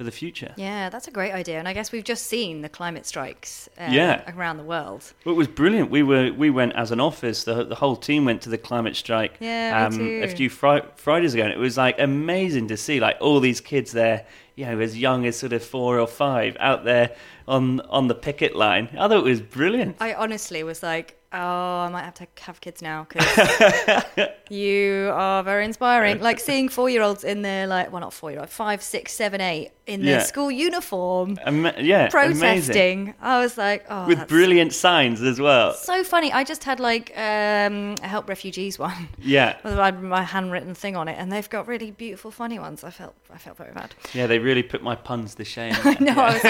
for 0.00 0.04
the 0.04 0.10
future. 0.10 0.54
Yeah, 0.56 0.88
that's 0.88 1.08
a 1.08 1.10
great 1.10 1.32
idea. 1.32 1.58
And 1.58 1.68
I 1.68 1.74
guess 1.74 1.92
we've 1.92 2.02
just 2.02 2.24
seen 2.24 2.62
the 2.62 2.70
climate 2.70 3.04
strikes 3.04 3.68
uh, 3.78 3.88
yeah. 3.90 4.34
around 4.34 4.56
the 4.56 4.62
world. 4.62 5.12
Well, 5.26 5.34
it 5.34 5.36
was 5.36 5.46
brilliant. 5.46 5.90
We 5.90 6.02
were 6.02 6.32
we 6.32 6.48
went 6.48 6.72
as 6.72 6.90
an 6.90 7.00
office. 7.00 7.44
The, 7.44 7.64
the 7.64 7.74
whole 7.74 7.96
team 7.96 8.24
went 8.24 8.40
to 8.42 8.48
the 8.48 8.56
climate 8.56 8.96
strike. 8.96 9.34
Yeah, 9.40 9.86
um, 9.86 10.00
a 10.00 10.26
few 10.28 10.48
fri- 10.48 10.88
Fridays 10.96 11.34
ago, 11.34 11.42
and 11.42 11.52
it 11.52 11.58
was 11.58 11.76
like 11.76 12.00
amazing 12.00 12.68
to 12.68 12.78
see 12.78 12.98
like 12.98 13.18
all 13.20 13.40
these 13.40 13.60
kids 13.60 13.92
there. 13.92 14.24
You 14.56 14.64
know, 14.64 14.80
as 14.80 14.98
young 14.98 15.26
as 15.26 15.38
sort 15.38 15.52
of 15.52 15.62
four 15.62 15.98
or 15.98 16.06
five, 16.06 16.56
out 16.60 16.84
there 16.84 17.14
on 17.46 17.80
on 17.80 18.08
the 18.08 18.14
picket 18.14 18.56
line. 18.56 18.88
I 18.94 19.06
thought 19.06 19.18
it 19.18 19.24
was 19.24 19.42
brilliant. 19.42 19.96
I 20.00 20.14
honestly 20.14 20.62
was 20.62 20.82
like, 20.82 21.19
oh, 21.32 21.38
I 21.38 21.88
might 21.90 22.04
have 22.04 22.14
to 22.14 22.26
have 22.40 22.60
kids 22.60 22.82
now 22.82 23.06
because 23.08 24.28
you 24.50 25.10
are 25.14 25.42
very 25.42 25.64
inspiring. 25.64 26.20
Like 26.20 26.40
seeing 26.40 26.68
four 26.68 26.90
year 26.90 27.02
olds 27.02 27.24
in 27.24 27.42
their, 27.42 27.66
like, 27.66 27.92
well, 27.92 28.00
not 28.00 28.12
four 28.12 28.30
year 28.30 28.40
olds, 28.40 28.52
five, 28.52 28.82
six, 28.82 29.12
seven, 29.12 29.40
eight, 29.40 29.72
in 29.90 30.02
their 30.02 30.18
yeah. 30.18 30.22
school 30.22 30.50
uniform, 30.50 31.36
Ama- 31.44 31.74
yeah, 31.78 32.08
protesting. 32.08 32.42
Amazing. 32.42 33.14
I 33.20 33.40
was 33.40 33.58
like, 33.58 33.84
oh, 33.90 34.06
with 34.06 34.28
brilliant 34.28 34.72
signs 34.72 35.20
as 35.20 35.40
well. 35.40 35.74
So 35.74 36.04
funny. 36.04 36.32
I 36.32 36.44
just 36.44 36.62
had 36.62 36.78
like 36.78 37.10
um, 37.16 37.96
a 38.02 38.06
help 38.06 38.28
refugees 38.28 38.78
one. 38.78 39.08
Yeah, 39.18 39.56
with 39.64 39.74
my 40.02 40.22
handwritten 40.22 40.74
thing 40.74 40.94
on 40.96 41.08
it, 41.08 41.16
and 41.18 41.32
they've 41.32 41.50
got 41.50 41.66
really 41.66 41.90
beautiful, 41.90 42.30
funny 42.30 42.58
ones. 42.58 42.84
I 42.84 42.90
felt, 42.90 43.14
I 43.32 43.38
felt 43.38 43.56
very 43.56 43.72
bad. 43.72 43.94
Yeah, 44.14 44.28
they 44.28 44.38
really 44.38 44.62
put 44.62 44.82
my 44.82 44.94
puns 44.94 45.34
to 45.36 45.44
shame. 45.44 45.74
I 45.84 45.96
know. 45.98 46.14
Yeah. 46.14 46.20
I 46.20 46.32
was 46.34 46.44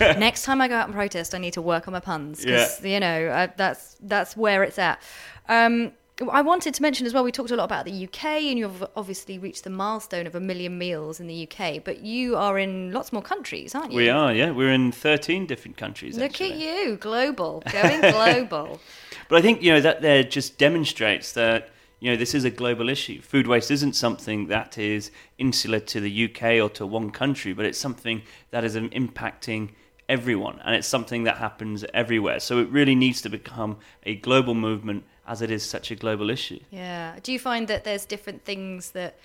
like, 0.00 0.18
next 0.18 0.44
time 0.44 0.62
I 0.62 0.68
go 0.68 0.76
out 0.76 0.86
and 0.86 0.94
protest, 0.94 1.34
I 1.34 1.38
need 1.38 1.52
to 1.52 1.62
work 1.62 1.86
on 1.88 1.92
my 1.92 2.00
puns 2.00 2.44
because 2.44 2.82
yeah. 2.82 2.94
you 2.94 3.00
know 3.00 3.26
uh, 3.28 3.48
that's 3.56 3.96
that's 4.00 4.25
where 4.34 4.62
it's 4.62 4.78
at. 4.78 5.00
Um, 5.48 5.92
I 6.32 6.40
wanted 6.40 6.72
to 6.72 6.82
mention 6.82 7.06
as 7.06 7.12
well, 7.12 7.22
we 7.24 7.30
talked 7.30 7.50
a 7.50 7.56
lot 7.56 7.64
about 7.64 7.84
the 7.84 8.04
UK, 8.04 8.24
and 8.24 8.58
you've 8.58 8.82
obviously 8.96 9.38
reached 9.38 9.64
the 9.64 9.70
milestone 9.70 10.26
of 10.26 10.34
a 10.34 10.40
million 10.40 10.78
meals 10.78 11.20
in 11.20 11.26
the 11.26 11.46
UK, 11.46 11.84
but 11.84 12.00
you 12.00 12.36
are 12.36 12.58
in 12.58 12.90
lots 12.90 13.12
more 13.12 13.20
countries, 13.20 13.74
aren't 13.74 13.92
you? 13.92 13.98
We 13.98 14.08
are, 14.08 14.32
yeah. 14.32 14.50
We're 14.50 14.72
in 14.72 14.92
13 14.92 15.44
different 15.44 15.76
countries. 15.76 16.16
Look 16.16 16.30
actually. 16.30 16.52
at 16.52 16.58
you, 16.86 16.96
global, 16.96 17.62
going 17.70 18.00
global. 18.12 18.80
but 19.28 19.36
I 19.36 19.42
think, 19.42 19.62
you 19.62 19.74
know, 19.74 19.80
that 19.82 20.00
there 20.00 20.22
just 20.22 20.56
demonstrates 20.56 21.32
that, 21.32 21.68
you 22.00 22.10
know, 22.10 22.16
this 22.16 22.34
is 22.34 22.44
a 22.44 22.50
global 22.50 22.88
issue. 22.88 23.20
Food 23.20 23.46
waste 23.46 23.70
isn't 23.70 23.94
something 23.94 24.46
that 24.46 24.78
is 24.78 25.10
insular 25.36 25.80
to 25.80 26.00
the 26.00 26.24
UK 26.30 26.62
or 26.62 26.70
to 26.70 26.86
one 26.86 27.10
country, 27.10 27.52
but 27.52 27.66
it's 27.66 27.78
something 27.78 28.22
that 28.52 28.64
is 28.64 28.74
impacting 28.74 29.72
everyone, 30.08 30.60
and 30.64 30.74
it's 30.74 30.86
something 30.86 31.24
that 31.24 31.36
happens 31.38 31.84
everywhere. 31.92 32.40
So 32.40 32.58
it 32.58 32.68
really 32.68 32.94
needs 32.94 33.22
to 33.22 33.28
become 33.28 33.78
a 34.04 34.16
global 34.16 34.54
movement 34.54 35.04
as 35.26 35.42
it 35.42 35.50
is 35.50 35.64
such 35.64 35.90
a 35.90 35.96
global 35.96 36.30
issue. 36.30 36.60
Yeah. 36.70 37.16
Do 37.22 37.32
you 37.32 37.38
find 37.38 37.68
that 37.68 37.84
there's 37.84 38.04
different 38.04 38.44
things 38.44 38.92
that 38.92 39.18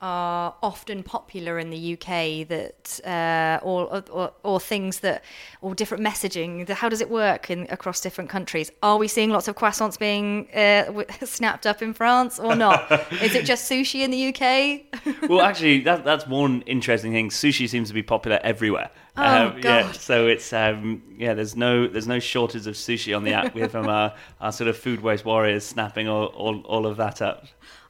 are 0.00 0.54
often 0.62 1.02
popular 1.02 1.58
in 1.58 1.70
the 1.70 1.94
UK 1.94 2.46
that 2.46 3.00
uh, 3.04 3.58
or, 3.64 4.02
or, 4.12 4.32
or 4.44 4.60
things 4.60 5.00
that 5.00 5.24
or 5.60 5.74
different 5.74 6.04
messaging 6.04 6.68
how 6.68 6.88
does 6.88 7.00
it 7.00 7.10
work 7.10 7.50
in 7.50 7.66
across 7.70 8.00
different 8.00 8.30
countries 8.30 8.70
are 8.82 8.96
we 8.96 9.08
seeing 9.08 9.30
lots 9.30 9.48
of 9.48 9.56
croissants 9.56 9.98
being 9.98 10.48
uh, 10.54 11.02
snapped 11.24 11.66
up 11.66 11.82
in 11.82 11.92
France 11.92 12.38
or 12.38 12.54
not 12.54 12.90
is 13.22 13.34
it 13.34 13.44
just 13.44 13.68
sushi 13.68 14.02
in 14.02 14.12
the 14.12 14.28
UK 14.28 15.22
well 15.28 15.42
actually 15.42 15.80
that, 15.80 16.04
that's 16.04 16.26
one 16.28 16.62
interesting 16.62 17.10
thing 17.10 17.28
sushi 17.28 17.68
seems 17.68 17.88
to 17.88 17.94
be 17.94 18.02
popular 18.02 18.38
everywhere 18.44 18.90
Oh, 19.20 19.48
um, 19.48 19.58
yeah, 19.64 19.90
so 19.90 20.28
it's 20.28 20.52
um, 20.52 21.02
yeah. 21.18 21.34
There's 21.34 21.56
no 21.56 21.88
there's 21.88 22.06
no 22.06 22.20
shortage 22.20 22.68
of 22.68 22.76
sushi 22.76 23.16
on 23.16 23.24
the 23.24 23.32
app. 23.32 23.52
We 23.52 23.62
have 23.62 23.72
from 23.72 23.88
our, 23.88 24.14
our 24.40 24.52
sort 24.52 24.68
of 24.68 24.76
food 24.76 25.00
waste 25.00 25.24
warriors 25.24 25.64
snapping 25.64 26.06
all, 26.06 26.26
all, 26.26 26.60
all 26.60 26.86
of 26.86 26.98
that 26.98 27.20
up. 27.20 27.46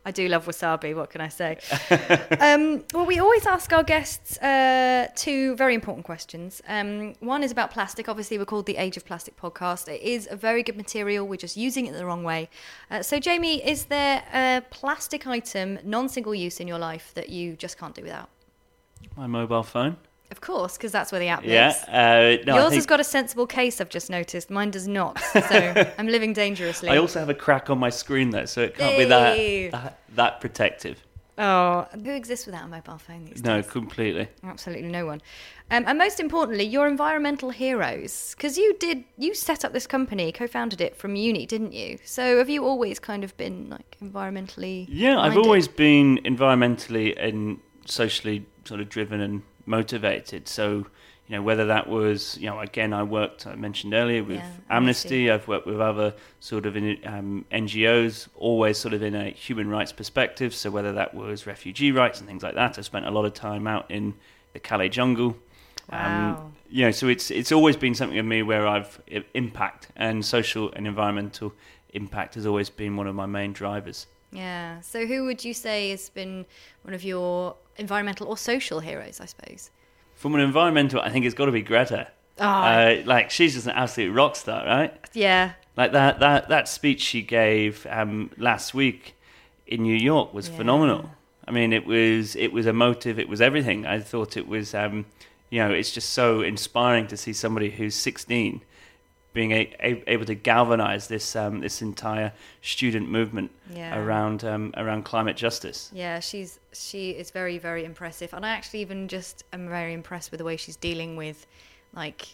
I 0.09 0.11
do 0.11 0.27
love 0.27 0.47
wasabi. 0.47 0.97
What 0.97 1.11
can 1.11 1.21
I 1.21 1.29
say? 1.29 1.59
um, 2.40 2.83
well, 2.94 3.05
we 3.05 3.18
always 3.18 3.44
ask 3.44 3.71
our 3.75 3.83
guests 3.83 4.38
uh, 4.38 5.09
two 5.14 5.55
very 5.57 5.75
important 5.75 6.07
questions. 6.07 6.62
Um, 6.66 7.12
one 7.21 7.42
is 7.42 7.53
about 7.53 7.71
plastic. 7.73 8.09
Obviously, 8.09 8.38
we're 8.38 8.47
called 8.47 8.64
the 8.64 8.79
Age 8.79 8.97
of 8.97 9.05
Plastic 9.05 9.37
podcast. 9.37 9.87
It 9.87 10.01
is 10.01 10.27
a 10.31 10.35
very 10.35 10.62
good 10.62 10.79
material. 10.79 11.29
We're 11.29 11.37
just 11.37 11.59
using 11.59 11.85
it 11.85 11.92
the 11.92 12.07
wrong 12.07 12.25
way. 12.25 12.49
Uh, 12.90 13.03
so, 13.03 13.21
Jamie, 13.21 13.62
is 13.62 13.85
there 13.97 14.25
a 14.33 14.62
plastic 14.71 15.27
item, 15.27 15.79
non-single 15.85 16.35
use, 16.35 16.59
in 16.59 16.66
your 16.66 16.79
life 16.79 17.12
that 17.14 17.29
you 17.29 17.55
just 17.55 17.77
can't 17.77 17.94
do 17.94 18.03
without? 18.03 18.31
My 19.14 19.27
mobile 19.27 19.62
phone. 19.62 19.99
Of 20.31 20.41
course, 20.43 20.77
because 20.77 20.93
that's 20.93 21.11
where 21.11 21.21
the 21.21 21.29
app 21.29 21.45
yeah, 21.45 21.69
lives. 21.69 21.85
Uh, 21.85 22.45
no, 22.47 22.57
Yours 22.57 22.71
think... 22.71 22.75
has 22.75 22.87
got 22.87 23.01
a 23.01 23.05
sensible 23.05 23.47
case, 23.47 23.81
I've 23.81 23.88
just 23.88 24.11
noticed. 24.11 24.51
Mine 24.51 24.71
does 24.71 24.87
not. 24.87 25.19
So 25.21 25.91
I'm 25.99 26.07
living 26.07 26.35
dangerously. 26.35 26.91
I 26.91 26.99
also 26.99 27.19
have 27.19 27.31
a 27.31 27.35
crack 27.35 27.71
on 27.71 27.79
my 27.79 27.91
screen, 27.91 28.31
though, 28.31 28.45
so 28.45 28.62
it 28.62 28.77
can't 28.77 28.93
hey. 28.93 29.05
be 29.05 29.71
that, 29.71 29.83
that, 29.83 29.99
that 30.14 30.41
protective. 30.41 31.03
Oh, 31.38 31.87
who 31.93 32.11
exists 32.11 32.47
without 32.47 32.64
a 32.64 32.67
mobile 32.67 32.99
phone 32.99 33.25
these 33.25 33.45
no, 33.45 33.59
days? 33.59 33.67
No, 33.67 33.71
completely. 33.73 34.29
Absolutely 34.43 34.88
no 34.88 35.07
one. 35.07 35.23
Um, 35.71 35.85
and 35.87 35.97
most 35.97 36.19
importantly, 36.19 36.64
your 36.64 36.88
environmental 36.88 37.51
heroes, 37.51 38.35
because 38.37 38.59
you 38.59 38.75
did 38.79 39.05
you 39.17 39.35
set 39.35 39.64
up 39.64 39.73
this 39.73 39.87
company, 39.87 40.33
co-founded 40.33 40.81
it 40.81 40.97
from 40.97 41.14
uni, 41.14 41.47
didn't 41.47 41.73
you? 41.73 41.99
So 42.05 42.38
have 42.38 42.51
you 42.51 42.64
always 42.64 42.99
kind 42.99 43.23
of 43.23 43.37
been 43.37 43.71
like 43.71 43.97
environmentally? 44.03 44.87
Yeah, 44.91 45.14
minded? 45.14 45.38
I've 45.38 45.45
always 45.45 45.69
been 45.69 46.19
environmentally 46.25 47.14
and 47.17 47.61
socially 47.85 48.45
sort 48.64 48.81
of 48.81 48.88
driven 48.88 49.21
and 49.21 49.43
motivated. 49.68 50.48
So 50.48 50.87
you 51.28 51.37
know, 51.37 51.42
whether 51.42 51.66
that 51.66 51.87
was, 51.87 52.38
you 52.38 52.46
know, 52.46 52.59
again, 52.59 52.94
I 52.94 53.02
worked, 53.02 53.46
I 53.46 53.54
mentioned 53.54 53.92
earlier, 53.92 54.24
with 54.24 54.38
yeah, 54.38 54.50
Amnesty, 54.70 55.31
I've 55.31 55.46
worked 55.46 55.66
with 55.66 55.78
other 55.78 56.14
sort 56.40 56.64
of 56.64 56.74
in, 56.74 56.98
um, 57.04 57.44
NGOs, 57.52 58.28
always 58.35 58.78
sort 58.78 58.94
of 58.94 59.02
in 59.02 59.14
a 59.14 59.28
human 59.28 59.68
rights 59.68 59.92
perspective. 59.92 60.54
So 60.54 60.70
whether 60.70 60.92
that 60.94 61.12
was 61.12 61.46
refugee 61.46 61.92
rights 61.92 62.18
and 62.20 62.26
things 62.26 62.42
like 62.42 62.54
that, 62.54 62.78
I 62.78 62.81
spent 62.81 63.04
a 63.04 63.11
lot 63.11 63.26
of 63.26 63.35
time 63.35 63.66
out 63.66 63.90
in 63.90 64.14
the 64.54 64.59
Calais 64.59 64.88
jungle. 64.88 65.37
Um, 65.90 66.00
wow. 66.00 66.31
Um, 66.31 66.52
you 66.70 66.85
know, 66.87 66.90
so 66.90 67.09
it's 67.09 67.31
it's 67.31 67.52
always 67.52 67.76
been 67.76 67.94
something 67.94 68.18
of 68.18 68.26
me 68.26 68.42
where 68.42 68.66
I've 68.66 69.00
impact 69.35 69.88
and 69.96 70.24
social 70.24 70.72
and 70.72 70.87
environmental 70.87 71.52
impact 71.94 72.35
has 72.37 72.46
always 72.46 72.70
been 72.70 72.96
one 72.96 73.07
of 73.07 73.14
my 73.14 73.26
main 73.26 73.52
drivers. 73.52 74.07
Yeah. 74.33 74.81
So 74.81 75.07
who 75.07 75.24
would 75.24 75.44
you 75.44 75.54
say 75.54 75.90
has 75.90 76.09
been 76.11 76.46
one 76.83 76.94
of 76.94 77.04
your 77.04 77.57
environmental 77.79 78.27
or 78.27 78.37
social 78.37 78.81
heroes? 78.81 79.21
I 79.21 79.27
suppose. 79.27 79.71
From 80.14 80.35
an 80.35 80.41
environmental, 80.41 81.01
I 81.01 81.11
think 81.11 81.25
it's 81.25 81.35
got 81.35 81.47
to 81.47 81.53
be 81.53 81.62
Greta. 81.62 82.09
Oh. 82.41 82.45
Uh, 82.45 83.03
like 83.05 83.31
she's 83.31 83.55
just 83.55 83.67
an 83.67 83.73
absolute 83.73 84.12
rock 84.12 84.37
star, 84.37 84.64
right? 84.64 84.95
Yeah. 85.12 85.53
Like 85.77 85.93
that 85.93 86.21
that 86.21 86.49
that 86.49 86.69
speech 86.69 87.01
she 87.01 87.23
gave 87.23 87.87
um, 87.88 88.31
last 88.37 88.75
week 88.75 89.14
in 89.67 89.83
New 89.83 89.97
York 89.97 90.35
was 90.35 90.49
yeah. 90.49 90.57
phenomenal. 90.57 91.11
I 91.47 91.51
mean, 91.51 91.73
it 91.73 91.87
was 91.87 92.37
it 92.37 92.53
was 92.53 92.67
emotive. 92.67 93.19
It 93.19 93.29
was 93.29 93.41
everything. 93.41 93.87
I 93.87 94.01
thought 94.01 94.37
it 94.37 94.47
was, 94.47 94.75
um, 94.75 95.07
you 95.51 95.61
know, 95.61 95.71
it's 95.71 95.93
just 95.93 96.11
so 96.11 96.43
inspiring 96.43 97.07
to 97.09 97.17
see 97.17 97.33
somebody 97.33 97.71
who's 97.71 97.95
16 97.95 98.61
being 99.33 99.53
a, 99.53 99.75
a, 99.81 100.03
able 100.07 100.25
to 100.25 100.35
galvanize 100.35 101.09
this 101.09 101.37
um, 101.37 101.61
this 101.61 101.83
entire 101.83 102.33
student 102.62 103.09
movement 103.09 103.51
yeah. 103.73 103.99
around 103.99 104.45
um, 104.45 104.73
around 104.77 105.05
climate 105.05 105.37
justice. 105.37 105.91
Yeah, 105.95 106.21
she's 106.21 106.59
she 106.73 107.11
is 107.11 107.31
very 107.31 107.59
very 107.59 107.85
impressive, 107.85 108.33
and 108.33 108.45
I 108.45 108.51
actually 108.51 108.81
even 108.81 109.09
just 109.09 109.45
am 109.53 109.69
very 109.69 109.93
impressed 109.93 110.31
with 110.31 110.38
the 110.38 110.45
way 110.45 110.57
she's 110.57 110.77
dealing 110.77 111.17
with 111.17 111.47
like 111.93 112.29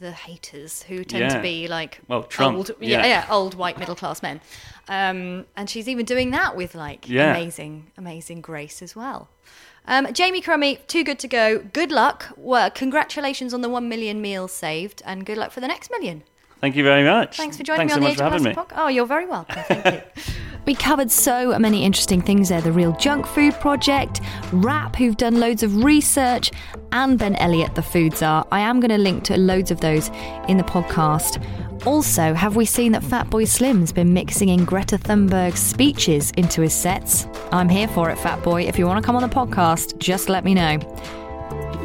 the 0.00 0.12
haters 0.12 0.82
who 0.84 1.02
tend 1.04 1.22
yeah. 1.22 1.36
to 1.36 1.42
be 1.42 1.66
like 1.68 2.00
well 2.08 2.22
Trump, 2.22 2.56
old, 2.56 2.70
yeah. 2.80 3.04
yeah, 3.04 3.26
old 3.30 3.54
white 3.54 3.78
middle 3.78 3.94
class 3.94 4.22
men, 4.22 4.40
um, 4.88 5.44
and 5.56 5.68
she's 5.68 5.88
even 5.88 6.04
doing 6.04 6.30
that 6.30 6.56
with 6.56 6.74
like 6.74 7.08
amazing 7.08 7.90
amazing 7.96 8.40
grace 8.40 8.82
as 8.82 8.96
well. 8.96 9.28
Um, 9.86 10.12
Jamie 10.12 10.42
Crummie, 10.42 10.80
too 10.86 11.02
good 11.02 11.18
to 11.20 11.28
go. 11.28 11.60
Good 11.60 11.90
luck. 11.90 12.34
Well, 12.36 12.70
congratulations 12.70 13.54
on 13.54 13.62
the 13.62 13.70
one 13.70 13.88
million 13.88 14.20
meals 14.20 14.52
saved, 14.52 15.02
and 15.06 15.24
good 15.24 15.38
luck 15.38 15.50
for 15.50 15.60
the 15.60 15.68
next 15.68 15.90
million. 15.90 16.24
Thank 16.60 16.76
you 16.76 16.84
very 16.84 17.04
much. 17.04 17.36
Thanks 17.36 17.56
for 17.56 17.62
joining 17.62 17.88
Thanks 17.88 17.96
me 17.96 18.06
on 18.06 18.16
so 18.16 18.22
the 18.22 18.26
Age 18.26 18.32
of 18.34 18.56
Plastic 18.56 18.78
Oh, 18.78 18.88
you're 18.88 19.06
very 19.06 19.26
welcome. 19.26 19.62
Thank 19.64 19.94
you. 19.94 20.22
We 20.68 20.74
covered 20.74 21.10
so 21.10 21.58
many 21.58 21.82
interesting 21.82 22.20
things 22.20 22.50
there 22.50 22.60
the 22.60 22.72
Real 22.72 22.92
Junk 22.98 23.26
Food 23.26 23.54
Project, 23.54 24.20
Wrap, 24.52 24.96
who've 24.96 25.16
done 25.16 25.40
loads 25.40 25.62
of 25.62 25.82
research, 25.82 26.50
and 26.92 27.18
Ben 27.18 27.36
Elliott, 27.36 27.74
the 27.74 27.80
food 27.80 28.14
czar. 28.14 28.46
I 28.52 28.60
am 28.60 28.78
going 28.78 28.90
to 28.90 28.98
link 28.98 29.24
to 29.24 29.38
loads 29.38 29.70
of 29.70 29.80
those 29.80 30.10
in 30.46 30.58
the 30.58 30.62
podcast. 30.62 31.42
Also, 31.86 32.34
have 32.34 32.54
we 32.54 32.66
seen 32.66 32.92
that 32.92 33.02
Fatboy 33.02 33.48
Slim's 33.48 33.92
been 33.92 34.12
mixing 34.12 34.50
in 34.50 34.66
Greta 34.66 34.98
Thunberg's 34.98 35.58
speeches 35.58 36.32
into 36.32 36.60
his 36.60 36.74
sets? 36.74 37.26
I'm 37.50 37.70
here 37.70 37.88
for 37.88 38.10
it, 38.10 38.18
Fatboy. 38.18 38.68
If 38.68 38.78
you 38.78 38.84
want 38.86 39.02
to 39.02 39.06
come 39.06 39.16
on 39.16 39.22
the 39.22 39.34
podcast, 39.34 39.96
just 39.96 40.28
let 40.28 40.44
me 40.44 40.52
know. 40.52 40.78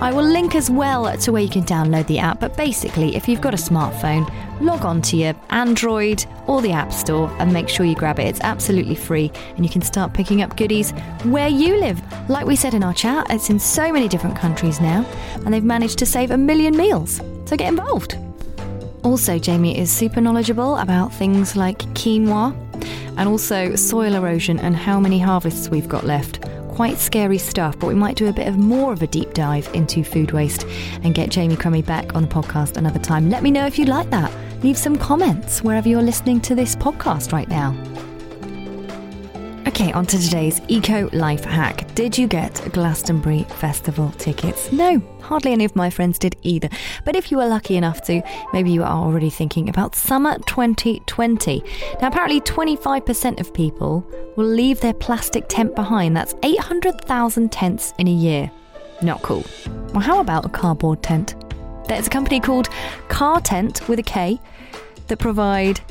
I 0.02 0.12
will 0.12 0.24
link 0.26 0.56
as 0.56 0.70
well 0.70 1.16
to 1.16 1.32
where 1.32 1.42
you 1.42 1.50
can 1.50 1.64
download 1.64 2.08
the 2.08 2.20
app, 2.20 2.40
but 2.40 2.58
basically, 2.58 3.16
if 3.16 3.28
you've 3.28 3.42
got 3.42 3.54
a 3.54 3.58
smartphone, 3.58 4.30
log 4.60 4.86
on 4.86 5.02
to 5.04 5.18
your 5.18 5.34
Android 5.50 6.26
or 6.48 6.62
the 6.62 6.72
App 6.72 6.92
Store 6.92 7.30
and 7.40 7.54
make 7.54 7.70
sure 7.70 7.86
you 7.86 7.96
grab 7.96 8.20
it. 8.20 8.28
It's 8.28 8.42
absolutely 8.42 8.96
free 8.96 9.32
and 9.56 9.66
you 9.66 9.72
can 9.72 9.82
start 9.82 10.14
picking 10.14 10.42
up 10.42 10.58
goodies 10.58 10.92
where 11.24 11.48
you 11.48 11.78
live. 11.80 12.02
Like 12.30 12.46
we 12.46 12.56
said 12.56 12.74
in 12.74 12.84
our 12.84 12.94
chat, 12.94 13.28
it's 13.30 13.50
in 13.50 13.60
so 13.60 13.92
many 13.92 14.08
different 14.08 14.36
countries 14.36 14.82
now 14.82 15.06
and 15.46 15.54
they've 15.54 15.64
managed 15.64 16.00
to 16.00 16.06
save 16.06 16.32
a 16.32 16.38
million 16.38 16.76
meals. 16.76 17.22
So 17.46 17.56
get 17.56 17.70
involved. 17.70 18.18
Also, 19.04 19.38
Jamie 19.38 19.78
is 19.78 19.92
super 19.92 20.22
knowledgeable 20.22 20.78
about 20.78 21.14
things 21.14 21.56
like 21.56 21.80
quinoa 21.94 22.56
and 23.18 23.30
also 23.30 23.76
soil 23.76 24.16
erosion 24.16 24.60
and 24.60 24.76
how 24.76 25.00
many 25.00 25.20
harvests 25.20 25.70
we've 25.70 25.90
got 25.90 26.06
left 26.06 26.40
quite 26.74 26.98
scary 26.98 27.38
stuff, 27.38 27.78
but 27.78 27.86
we 27.86 27.94
might 27.94 28.18
do 28.18 28.30
a 28.30 28.34
bit 28.34 28.48
of 28.48 28.58
more 28.58 28.94
of 28.94 29.04
a 29.04 29.08
deep 29.08 29.32
dive 29.36 29.70
into 29.76 30.04
food 30.04 30.32
waste 30.32 30.66
and 31.04 31.14
get 31.14 31.30
Jamie 31.30 31.56
Crummie 31.56 31.84
back 31.84 32.16
on 32.16 32.24
the 32.24 32.28
podcast 32.28 32.78
another 32.78 32.98
time. 32.98 33.30
Let 33.30 33.44
me 33.44 33.52
know 33.52 33.68
if 33.68 33.78
you'd 33.78 33.90
like 33.90 34.10
that. 34.10 34.34
Leave 34.64 34.78
some 34.78 34.98
comments 34.98 35.62
wherever 35.62 35.88
you're 35.88 36.02
listening 36.02 36.42
to 36.42 36.56
this 36.56 36.76
podcast 36.76 37.32
right 37.32 37.48
now. 37.48 37.76
Okay, 39.74 39.92
on 39.94 40.06
to 40.06 40.20
today's 40.20 40.62
eco 40.68 41.10
life 41.14 41.44
hack. 41.44 41.96
Did 41.96 42.16
you 42.16 42.28
get 42.28 42.54
Glastonbury 42.74 43.42
Festival 43.58 44.12
tickets? 44.20 44.72
No, 44.72 45.02
hardly 45.20 45.52
any 45.52 45.66
of 45.66 45.76
my 45.76 45.90
friends 45.90 46.20
did 46.20 46.36
either. 46.44 46.70
But 47.06 47.16
if 47.16 47.32
you 47.32 47.38
were 47.38 47.48
lucky 47.48 47.76
enough 47.76 48.04
to, 48.04 48.22
maybe 48.54 48.70
you 48.70 48.84
are 48.84 49.04
already 49.04 49.32
thinking 49.32 49.70
about 49.70 49.96
summer 49.96 50.38
2020. 50.46 51.64
Now, 52.00 52.10
apparently, 52.10 52.40
25% 52.42 53.40
of 53.40 53.52
people 53.52 54.08
will 54.36 54.46
leave 54.46 54.80
their 54.80 54.94
plastic 54.94 55.46
tent 55.48 55.74
behind. 55.74 56.16
That's 56.16 56.36
800,000 56.44 57.52
tents 57.52 57.96
in 57.98 58.08
a 58.08 58.12
year. 58.12 58.52
Not 59.02 59.24
cool. 59.24 59.44
Well, 59.92 60.02
how 60.02 60.20
about 60.20 60.46
a 60.46 60.50
cardboard 60.50 61.02
tent? 61.02 61.34
There's 61.88 62.06
a 62.06 62.12
company 62.12 62.40
called 62.40 62.70
KarTent 63.08 63.88
with 63.88 63.98
a 63.98 64.04
K 64.04 64.40
that 65.08 65.18
provide 65.18 65.82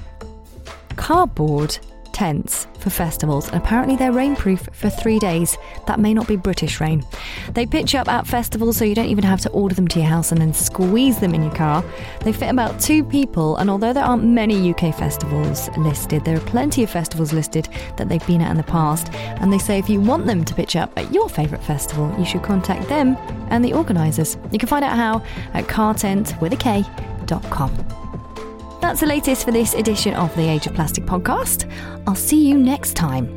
cardboard 0.95 1.81
tents 2.13 2.67
for 2.79 2.91
festivals, 2.91 3.49
and 3.49 3.57
apparently 3.57 3.97
they're 3.97 4.13
rainproof 4.13 4.73
for 4.75 4.91
three 4.91 5.19
days. 5.19 5.57
That 5.87 6.01
may 6.01 6.13
not 6.15 6.27
be 6.27 6.37
British 6.37 6.81
rain. 6.81 7.05
They 7.55 7.67
pitch 7.67 7.95
up 7.95 8.09
at 8.09 8.27
festivals 8.27 8.77
so 8.77 8.85
you 8.85 8.95
don't 8.95 9.07
even 9.07 9.25
have 9.25 9.41
to 9.43 9.51
order 9.51 9.75
them 9.75 9.89
to 9.89 9.99
your 10.01 10.09
house 10.09 10.33
and 10.33 10.41
then 10.41 10.53
squeeze 10.53 11.21
them 11.21 11.35
in 11.35 11.43
your 11.43 11.55
car. 11.55 11.85
They 12.23 12.33
fit 12.33 12.51
about 12.51 12.81
two 12.81 13.05
people, 13.05 13.57
and 13.57 13.71
although 13.71 13.93
there 13.93 14.05
aren't 14.05 14.25
many 14.25 14.73
UK 14.73 14.95
festivals 14.95 15.69
listed, 15.77 16.25
there 16.25 16.37
are 16.37 16.41
plenty 16.41 16.83
of 16.83 16.91
festivals 16.91 17.33
listed 17.33 17.69
that 17.97 18.09
they've 18.09 18.27
been 18.27 18.41
at 18.41 18.51
in 18.51 18.57
the 18.57 18.63
past. 18.63 19.13
And 19.15 19.53
they 19.53 19.59
say 19.59 19.79
if 19.79 19.89
you 19.89 20.01
want 20.01 20.27
them 20.27 20.45
to 20.45 20.55
pitch 20.55 20.77
up 20.77 20.93
at 20.99 21.13
your 21.13 21.29
favourite 21.29 21.65
festival, 21.65 22.15
you 22.19 22.25
should 22.25 22.43
contact 22.43 22.89
them 22.89 23.17
and 23.51 23.65
the 23.65 23.75
organisers. 23.75 24.37
You 24.51 24.59
can 24.59 24.69
find 24.69 24.85
out 24.85 24.97
how 24.97 25.23
at 25.55 25.67
kartent 25.67 26.41
with 26.41 26.53
a 26.53 26.57
K.com. 26.57 28.12
That's 28.83 28.99
the 28.99 29.07
latest 29.07 29.45
for 29.45 29.53
this 29.53 29.75
edition 29.75 30.13
of 30.15 30.35
the 30.35 30.49
Age 30.49 30.67
of 30.67 30.75
Plastic 30.75 31.05
podcast. 31.05 31.71
I'll 32.05 32.17
see 32.17 32.49
you 32.49 32.59
next 32.59 32.95
time 32.95 33.29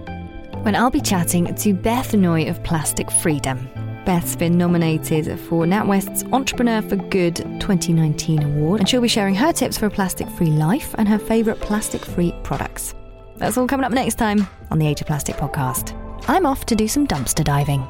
when 0.63 0.75
I'll 0.75 0.89
be 0.89 0.99
chatting 0.99 1.53
to 1.53 1.73
Beth 1.75 2.15
Noy 2.15 2.49
of 2.49 2.63
Plastic 2.63 3.12
Freedom. 3.12 3.69
Beth's 4.08 4.36
been 4.36 4.58
nominated 4.58 5.39
for 5.41 5.65
NatWest's 5.65 6.23
Entrepreneur 6.34 6.81
for 6.81 6.95
Good 6.95 7.36
2019 7.36 8.41
award, 8.41 8.79
and 8.79 8.89
she'll 8.89 9.01
be 9.01 9.08
sharing 9.08 9.36
her 9.36 9.53
tips 9.53 9.77
for 9.77 9.86
a 9.86 9.91
plastic 9.91 10.27
free 10.29 10.47
life 10.47 10.95
and 10.97 11.08
her 11.08 11.19
favourite 11.19 11.62
plastic 11.62 12.03
free 12.03 12.34
products. 12.41 12.95
That's 13.38 13.55
all 13.55 13.67
coming 13.67 13.86
up 13.86 13.91
next 13.91 14.15
time 14.15 14.47
on 14.71 14.79
the 14.79 14.88
Age 14.88 15.01
of 15.01 15.08
Plastic 15.08 15.36
podcast. 15.36 15.93
I'm 16.27 16.47
off 16.47 16.65
to 16.65 16.75
do 16.75 16.88
some 16.88 17.05
dumpster 17.05 17.43
diving. 17.43 17.88